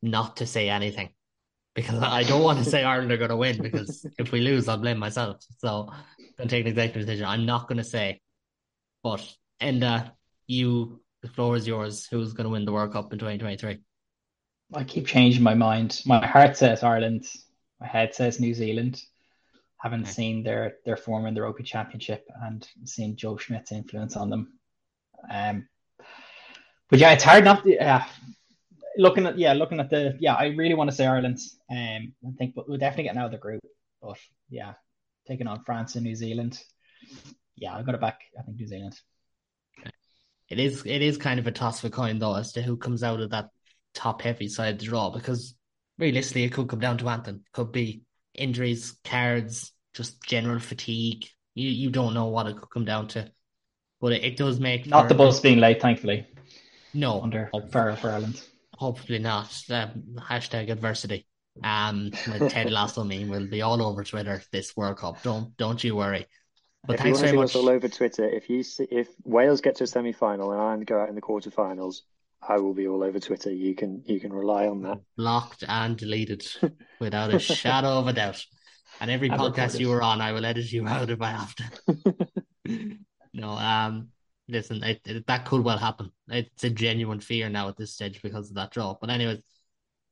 not 0.03 0.37
to 0.37 0.45
say 0.45 0.69
anything 0.69 1.09
because 1.73 1.99
I 2.03 2.21
don't 2.21 2.43
want 2.43 2.59
to 2.59 2.69
say 2.69 2.83
Ireland 2.83 3.11
are 3.11 3.17
going 3.17 3.31
to 3.31 3.35
win 3.35 3.63
because 3.63 4.05
if 4.19 4.31
we 4.31 4.41
lose, 4.41 4.67
I'll 4.67 4.77
blame 4.77 4.99
myself. 4.99 5.37
So 5.57 5.89
I'm 5.91 6.25
going 6.37 6.49
to 6.49 6.55
take 6.55 6.65
an 6.65 6.69
executive 6.69 7.07
decision. 7.07 7.25
I'm 7.25 7.47
not 7.47 7.67
going 7.67 7.79
to 7.79 7.83
say, 7.83 8.21
but 9.03 9.27
Enda, 9.59 10.11
you, 10.45 11.01
the 11.21 11.29
floor 11.29 11.55
is 11.55 11.67
yours. 11.67 12.07
Who's 12.09 12.33
going 12.33 12.45
to 12.45 12.49
win 12.49 12.65
the 12.65 12.71
World 12.71 12.93
Cup 12.93 13.11
in 13.13 13.19
2023? 13.19 13.79
I 14.73 14.83
keep 14.83 15.05
changing 15.07 15.43
my 15.43 15.53
mind. 15.53 16.01
My 16.05 16.25
heart 16.25 16.57
says 16.57 16.83
Ireland. 16.83 17.25
My 17.79 17.87
head 17.87 18.15
says 18.15 18.39
New 18.39 18.53
Zealand. 18.53 19.01
Haven't 19.77 20.03
Okay. 20.03 20.11
seen 20.11 20.43
their 20.43 20.77
their 20.85 20.97
form 20.97 21.25
in 21.25 21.33
the 21.33 21.41
Rugby 21.41 21.63
Championship 21.63 22.27
and 22.43 22.67
seen 22.85 23.15
Joe 23.15 23.35
Schmidt's 23.37 23.71
influence 23.71 24.15
on 24.15 24.29
them. 24.29 24.59
Um, 25.29 25.67
but 26.89 26.99
yeah, 26.99 27.13
it's 27.13 27.23
hard 27.23 27.43
not. 27.43 27.63
To, 27.63 27.71
yeah, 27.71 28.05
looking 28.97 29.25
at 29.25 29.37
yeah, 29.39 29.53
looking 29.53 29.79
at 29.79 29.89
the 29.89 30.15
yeah, 30.19 30.35
I 30.35 30.47
really 30.47 30.75
want 30.75 30.89
to 30.91 30.95
say 30.95 31.05
Ireland. 31.07 31.39
Um, 31.69 32.13
I 32.27 32.31
think, 32.37 32.53
but 32.55 32.69
we're 32.69 32.77
definitely 32.77 33.05
getting 33.05 33.19
out 33.19 33.25
of 33.25 33.31
the 33.31 33.37
group. 33.37 33.61
But 34.01 34.17
yeah, 34.49 34.73
taking 35.27 35.47
on 35.47 35.63
France 35.63 35.95
and 35.95 36.03
New 36.03 36.15
Zealand. 36.15 36.61
Yeah, 37.55 37.75
I 37.75 37.81
got 37.81 37.95
it 37.95 38.01
back. 38.01 38.19
I 38.37 38.43
think 38.43 38.57
New 38.57 38.67
Zealand. 38.67 38.99
It 40.51 40.59
is 40.59 40.83
it 40.85 41.01
is 41.01 41.17
kind 41.17 41.39
of 41.39 41.47
a 41.47 41.51
toss 41.51 41.79
of 41.79 41.85
a 41.91 41.95
coin 41.95 42.19
though 42.19 42.35
as 42.35 42.51
to 42.53 42.61
who 42.61 42.75
comes 42.75 43.03
out 43.03 43.21
of 43.21 43.29
that 43.31 43.47
top 43.93 44.21
heavy 44.21 44.47
side 44.49 44.73
of 44.73 44.79
the 44.79 44.85
draw 44.85 45.09
because 45.09 45.55
realistically 45.97 46.43
it 46.43 46.51
could 46.53 46.67
come 46.67 46.79
down 46.79 46.97
to 46.97 47.07
Anton. 47.09 47.41
Could 47.53 47.71
be 47.71 48.01
injuries, 48.35 48.97
cards, 49.05 49.71
just 49.93 50.21
general 50.23 50.59
fatigue. 50.59 51.25
You 51.55 51.69
you 51.69 51.89
don't 51.89 52.13
know 52.13 52.27
what 52.27 52.47
it 52.47 52.57
could 52.57 52.69
come 52.69 52.85
down 52.85 53.07
to. 53.09 53.31
But 54.01 54.13
it, 54.13 54.23
it 54.23 54.37
does 54.37 54.59
make 54.59 54.87
Not 54.87 55.03
for- 55.03 55.07
the 55.09 55.15
bus 55.15 55.39
being 55.39 55.59
late, 55.59 55.81
thankfully. 55.81 56.27
No, 56.93 57.21
Under 57.21 57.49
for 57.71 57.95
for 57.95 58.09
Ireland. 58.11 58.41
hopefully 58.75 59.19
not. 59.19 59.57
Um, 59.69 60.03
hashtag 60.19 60.69
adversity. 60.69 61.25
Um, 61.63 62.11
Ted 62.11 62.71
Lasso 62.77 63.03
meme 63.05 63.29
will 63.29 63.47
be 63.47 63.61
all 63.61 63.81
over 63.81 64.03
Twitter 64.03 64.41
this 64.51 64.75
World 64.75 64.97
Cup. 64.97 65.23
Don't 65.23 65.55
don't 65.55 65.81
you 65.81 65.95
worry. 65.95 66.25
But 66.85 66.99
if 66.99 67.05
you 67.05 67.11
want 67.11 67.17
to 67.17 67.21
very 67.21 67.31
see 67.31 67.37
much. 67.37 67.55
all 67.55 67.69
over 67.69 67.87
Twitter, 67.87 68.27
if 68.27 68.49
you 68.49 68.63
see, 68.63 68.87
if 68.89 69.07
Wales 69.23 69.61
get 69.61 69.75
to 69.75 69.83
a 69.83 69.87
semi 69.87 70.13
final 70.13 70.51
and 70.51 70.59
Ireland 70.59 70.87
go 70.87 70.99
out 70.99 71.09
in 71.09 71.15
the 71.15 71.21
quarterfinals, 71.21 72.01
I 72.41 72.57
will 72.57 72.73
be 72.73 72.87
all 72.87 73.03
over 73.03 73.19
Twitter. 73.19 73.51
You 73.51 73.75
can 73.75 74.03
you 74.05 74.19
can 74.19 74.33
rely 74.33 74.67
on 74.67 74.81
that. 74.83 74.99
blocked 75.15 75.63
and 75.67 75.95
deleted 75.95 76.45
without 76.99 77.33
a 77.33 77.39
shadow 77.39 77.99
of 77.99 78.07
a 78.07 78.13
doubt. 78.13 78.43
And 78.99 79.09
every 79.09 79.29
podcast 79.29 79.79
you 79.79 79.89
were 79.89 80.01
on, 80.01 80.21
I 80.21 80.31
will 80.31 80.45
edit 80.45 80.71
you 80.71 80.87
out 80.87 81.09
if 81.09 81.21
I 81.21 81.31
have 81.31 81.55
to. 81.55 82.97
no, 83.33 83.49
um, 83.49 84.09
listen, 84.47 84.83
it, 84.83 85.01
it, 85.05 85.25
that 85.25 85.45
could 85.45 85.63
well 85.63 85.77
happen. 85.77 86.11
It's 86.27 86.63
a 86.63 86.69
genuine 86.69 87.19
fear 87.19 87.49
now 87.49 87.67
at 87.69 87.77
this 87.77 87.93
stage 87.93 88.21
because 88.21 88.49
of 88.49 88.55
that 88.55 88.71
draw. 88.71 88.95
But 88.99 89.09
anyways, 89.09 89.39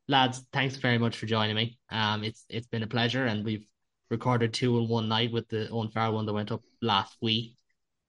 lads, 0.08 0.44
thanks 0.52 0.76
very 0.76 0.98
much 0.98 1.16
for 1.16 1.26
joining 1.26 1.56
me. 1.56 1.78
Um, 1.90 2.24
it's 2.24 2.44
it's 2.48 2.66
been 2.66 2.82
a 2.82 2.88
pleasure, 2.88 3.26
and 3.26 3.44
we've 3.44 3.66
recorded 4.10 4.52
two 4.52 4.78
in 4.78 4.88
one 4.88 5.08
night 5.08 5.32
with 5.32 5.48
the 5.48 5.68
Owen 5.70 5.90
Farrell 5.90 6.14
one 6.14 6.26
that 6.26 6.32
went 6.32 6.52
up 6.52 6.62
last 6.82 7.16
week. 7.22 7.56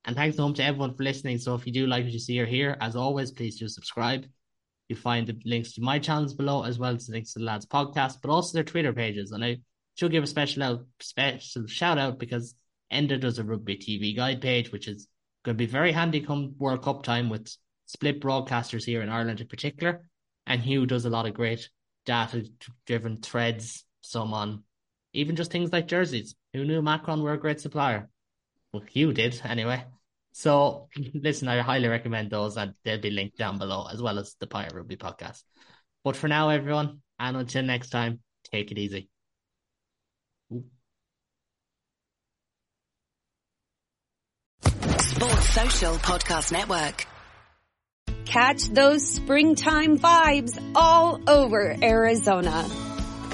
And 0.04 0.16
thanks 0.16 0.38
home 0.38 0.56
to 0.56 0.64
everyone 0.64 0.96
for 0.96 1.04
listening. 1.04 1.38
So 1.38 1.54
if 1.54 1.68
you 1.68 1.72
do 1.72 1.86
like 1.86 2.04
what 2.04 2.14
you 2.14 2.20
see 2.20 2.40
or 2.40 2.46
hear, 2.46 2.76
as 2.82 2.96
always, 2.96 3.32
please 3.32 3.60
do 3.60 3.68
subscribe. 3.68 4.26
You 4.90 4.96
find 4.96 5.28
the 5.28 5.40
links 5.46 5.74
to 5.74 5.82
my 5.82 6.00
channels 6.00 6.34
below, 6.34 6.64
as 6.64 6.80
well 6.80 6.96
as 6.96 7.06
the 7.06 7.14
links 7.14 7.34
to 7.34 7.40
the 7.40 7.46
lads 7.46 7.66
podcast, 7.66 8.18
but 8.22 8.32
also 8.32 8.54
their 8.54 8.64
Twitter 8.64 8.92
pages. 8.92 9.32
And 9.32 9.46
I 9.46 9.58
should 9.96 10.12
give 10.12 10.24
a 10.24 10.28
special 10.28 10.64
out, 10.64 10.86
special 11.00 11.68
shout 11.68 12.00
out 12.00 12.18
because 12.18 12.56
Enda 12.92 13.20
does 13.20 13.38
a 13.38 13.44
rugby 13.44 13.78
TV 13.78 14.16
guide 14.16 14.42
page, 14.42 14.72
which 14.72 14.88
is 14.88 15.08
going 15.46 15.56
to 15.56 15.62
be 15.62 15.72
very 15.72 15.92
handy 15.92 16.20
come 16.20 16.56
World 16.58 16.82
Cup 16.82 17.04
time 17.04 17.30
with 17.30 17.56
split 17.86 18.22
broadcasters 18.22 18.84
here 18.84 19.02
in 19.02 19.10
Ireland 19.10 19.40
in 19.40 19.48
particular. 19.48 20.08
And 20.48 20.62
Huw 20.62 20.88
does 20.88 21.06
a 21.06 21.10
lot 21.10 21.28
of 21.28 21.36
great 21.36 21.70
data 22.06 22.46
driven 22.88 23.22
threads, 23.22 23.86
some 24.02 24.34
on 24.34 24.64
even 25.14 25.36
just 25.36 25.52
things 25.52 25.72
like 25.72 25.88
jerseys. 25.88 26.36
Who 26.54 26.66
knew 26.66 26.82
Macron 26.82 27.22
were 27.22 27.34
a 27.34 27.40
great 27.40 27.62
supplier? 27.62 28.10
Well, 28.74 28.84
Huw 28.84 29.14
did 29.14 29.40
anyway. 29.44 29.86
So 30.34 30.88
listen, 31.14 31.48
I 31.48 31.62
highly 31.62 31.88
recommend 31.88 32.30
those 32.30 32.58
and 32.58 32.74
they'll 32.84 33.02
be 33.02 33.12
linked 33.12 33.38
down 33.38 33.58
below 33.58 33.88
as 33.92 34.02
well 34.02 34.20
as 34.20 34.36
the 34.40 34.48
Pirate 34.48 34.74
Rugby 34.74 34.98
podcast. 34.98 35.44
But 36.04 36.16
for 36.16 36.28
now, 36.28 36.50
everyone, 36.50 37.02
and 37.20 37.38
until 37.38 37.64
next 37.64 37.90
time, 37.90 38.20
take 38.52 38.72
it 38.72 38.78
easy. 38.78 39.10
Sports 44.64 45.50
Social 45.50 45.96
Podcast 45.96 46.52
Network. 46.52 47.06
Catch 48.26 48.70
those 48.70 49.08
springtime 49.08 50.00
vibes 50.00 50.58
all 50.74 51.20
over 51.28 51.76
Arizona. 51.84 52.91